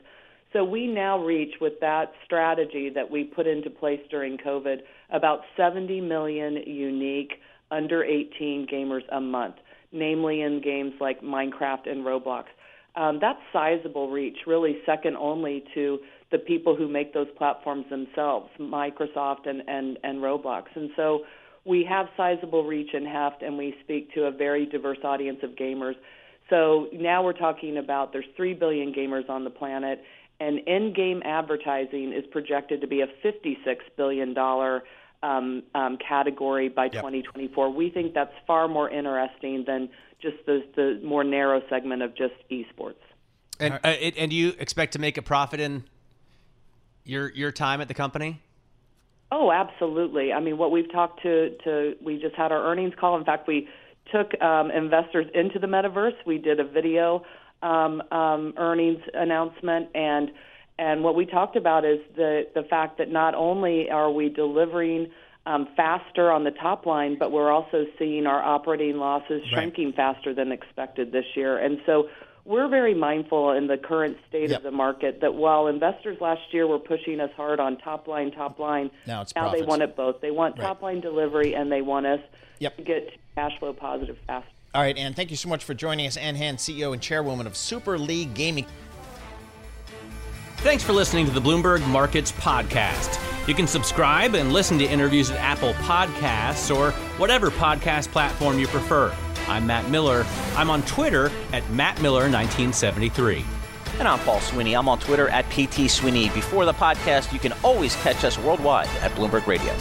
So 0.53 0.63
we 0.65 0.87
now 0.87 1.23
reach 1.23 1.55
with 1.61 1.73
that 1.81 2.11
strategy 2.25 2.89
that 2.93 3.09
we 3.09 3.25
put 3.25 3.47
into 3.47 3.69
place 3.69 4.01
during 4.09 4.37
COVID 4.37 4.77
about 5.11 5.41
70 5.55 6.01
million 6.01 6.55
unique 6.65 7.33
under 7.69 8.03
18 8.03 8.67
gamers 8.71 9.03
a 9.11 9.21
month 9.21 9.55
namely 9.91 10.41
in 10.41 10.61
games 10.61 10.93
like 10.99 11.21
Minecraft 11.21 11.89
and 11.89 12.05
Roblox. 12.05 12.45
Um, 12.95 13.19
that's 13.21 13.39
sizable 13.53 14.09
reach, 14.09 14.37
really 14.45 14.79
second 14.85 15.15
only 15.15 15.63
to 15.73 15.99
the 16.31 16.37
people 16.37 16.75
who 16.75 16.87
make 16.87 17.13
those 17.13 17.27
platforms 17.37 17.85
themselves, 17.89 18.49
Microsoft 18.59 19.47
and, 19.47 19.61
and, 19.67 19.97
and 20.03 20.19
Roblox. 20.19 20.63
And 20.75 20.89
so 20.95 21.21
we 21.65 21.85
have 21.87 22.07
sizable 22.17 22.65
reach 22.65 22.93
in 22.93 23.05
heft, 23.05 23.43
and 23.43 23.57
we 23.57 23.75
speak 23.83 24.13
to 24.15 24.25
a 24.25 24.31
very 24.31 24.65
diverse 24.65 24.97
audience 25.03 25.39
of 25.43 25.51
gamers. 25.51 25.95
So 26.49 26.87
now 26.93 27.23
we're 27.23 27.33
talking 27.33 27.77
about 27.77 28.11
there's 28.11 28.25
3 28.35 28.53
billion 28.55 28.93
gamers 28.93 29.29
on 29.29 29.43
the 29.43 29.49
planet, 29.49 30.03
and 30.39 30.59
in 30.67 30.93
game 30.93 31.21
advertising 31.23 32.13
is 32.13 32.25
projected 32.31 32.81
to 32.81 32.87
be 32.87 33.01
a 33.01 33.07
$56 33.23 33.55
billion 33.95 34.33
um, 35.23 35.63
um, 35.75 35.97
category 35.97 36.69
by 36.69 36.85
yep. 36.85 36.93
2024. 36.93 37.69
We 37.69 37.89
think 37.89 38.13
that's 38.13 38.33
far 38.47 38.67
more 38.67 38.89
interesting 38.89 39.63
than 39.65 39.89
just 40.21 40.37
the, 40.45 40.63
the 40.75 40.99
more 41.03 41.23
narrow 41.23 41.61
segment 41.69 42.01
of 42.01 42.15
just 42.15 42.33
esports. 42.49 42.95
And, 43.59 43.75
uh, 43.83 43.87
and 43.87 44.31
do 44.31 44.35
you 44.35 44.53
expect 44.59 44.93
to 44.93 44.99
make 44.99 45.17
a 45.17 45.21
profit 45.21 45.59
in 45.59 45.83
your 47.03 47.29
your 47.31 47.51
time 47.51 47.81
at 47.81 47.87
the 47.87 47.93
company? 47.93 48.41
Oh, 49.31 49.51
absolutely. 49.51 50.33
I 50.33 50.39
mean, 50.39 50.57
what 50.57 50.71
we've 50.71 50.91
talked 50.91 51.21
to 51.23 51.55
to 51.63 51.95
we 52.03 52.19
just 52.19 52.35
had 52.35 52.51
our 52.51 52.65
earnings 52.71 52.93
call. 52.99 53.17
In 53.17 53.23
fact, 53.23 53.47
we 53.47 53.67
took 54.11 54.39
um, 54.41 54.71
investors 54.71 55.27
into 55.33 55.59
the 55.59 55.67
metaverse. 55.67 56.15
We 56.25 56.37
did 56.37 56.59
a 56.59 56.65
video 56.65 57.23
um, 57.61 58.01
um, 58.11 58.53
earnings 58.57 59.01
announcement, 59.13 59.89
and 59.93 60.31
and 60.81 61.03
what 61.03 61.13
we 61.13 61.27
talked 61.27 61.55
about 61.55 61.85
is 61.85 61.99
the 62.15 62.47
the 62.55 62.63
fact 62.63 62.97
that 62.97 63.11
not 63.11 63.35
only 63.35 63.91
are 63.91 64.11
we 64.11 64.29
delivering 64.29 65.11
um, 65.45 65.67
faster 65.77 66.31
on 66.31 66.43
the 66.43 66.51
top 66.51 66.87
line, 66.87 67.17
but 67.19 67.31
we're 67.31 67.51
also 67.51 67.85
seeing 67.99 68.25
our 68.25 68.41
operating 68.41 68.97
losses 68.97 69.43
shrinking 69.53 69.87
right. 69.87 69.95
faster 69.95 70.33
than 70.33 70.51
expected 70.51 71.11
this 71.11 71.25
year, 71.35 71.57
and 71.57 71.79
so. 71.85 72.09
We're 72.43 72.69
very 72.69 72.95
mindful 72.95 73.51
in 73.51 73.67
the 73.67 73.77
current 73.77 74.17
state 74.27 74.49
yep. 74.49 74.57
of 74.57 74.63
the 74.63 74.71
market 74.71 75.21
that 75.21 75.35
while 75.35 75.67
investors 75.67 76.17
last 76.19 76.41
year 76.49 76.65
were 76.65 76.79
pushing 76.79 77.19
us 77.19 77.29
hard 77.37 77.59
on 77.59 77.77
top 77.77 78.07
line, 78.07 78.31
top 78.31 78.57
line, 78.57 78.89
now, 79.05 79.23
now 79.35 79.51
they 79.51 79.61
want 79.61 79.83
it 79.83 79.95
both. 79.95 80.21
They 80.21 80.31
want 80.31 80.57
right. 80.57 80.65
top 80.65 80.81
line 80.81 81.01
delivery 81.01 81.53
and 81.53 81.71
they 81.71 81.83
want 81.83 82.07
us 82.07 82.19
yep. 82.57 82.77
to 82.77 82.83
get 82.83 83.11
cash 83.35 83.51
flow 83.59 83.73
positive 83.73 84.17
fast. 84.25 84.47
All 84.73 84.81
right, 84.81 84.97
and 84.97 85.15
thank 85.15 85.29
you 85.29 85.37
so 85.37 85.49
much 85.49 85.63
for 85.63 85.75
joining 85.75 86.07
us, 86.07 86.17
Ann 86.17 86.35
Hand, 86.35 86.57
CEO 86.57 86.93
and 86.93 87.01
Chairwoman 87.01 87.45
of 87.45 87.55
Super 87.55 87.99
League 87.99 88.33
Gaming. 88.33 88.65
Thanks 90.61 90.83
for 90.83 90.93
listening 90.93 91.25
to 91.25 91.31
the 91.31 91.41
Bloomberg 91.41 91.85
Markets 91.87 92.31
Podcast. 92.31 93.19
You 93.47 93.55
can 93.55 93.65
subscribe 93.65 94.35
and 94.35 94.53
listen 94.53 94.77
to 94.77 94.85
interviews 94.85 95.31
at 95.31 95.37
Apple 95.39 95.73
Podcasts 95.73 96.73
or 96.73 96.91
whatever 97.17 97.49
podcast 97.49 98.09
platform 98.11 98.59
you 98.59 98.67
prefer. 98.67 99.11
I'm 99.47 99.65
Matt 99.65 99.89
Miller. 99.89 100.23
I'm 100.55 100.69
on 100.69 100.83
Twitter 100.83 101.31
at 101.51 101.63
MattMiller1973. 101.63 103.43
And 103.97 104.07
I'm 104.07 104.19
Paul 104.19 104.39
Sweeney. 104.39 104.75
I'm 104.75 104.87
on 104.87 104.99
Twitter 104.99 105.29
at 105.29 105.49
PT 105.49 105.89
Sweeney. 105.89 106.29
Before 106.29 106.65
the 106.65 106.73
podcast, 106.73 107.33
you 107.33 107.39
can 107.39 107.53
always 107.63 107.95
catch 107.95 108.23
us 108.23 108.37
worldwide 108.37 108.87
at 109.01 109.09
Bloomberg 109.13 109.47
Radio. 109.47 109.75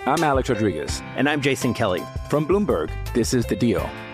I'm 0.00 0.22
Alex 0.22 0.50
Rodriguez. 0.50 1.00
And 1.16 1.30
I'm 1.30 1.40
Jason 1.40 1.72
Kelly. 1.72 2.02
From 2.28 2.46
Bloomberg, 2.46 2.90
this 3.14 3.32
is 3.32 3.46
The 3.46 3.56
Deal. 3.56 3.88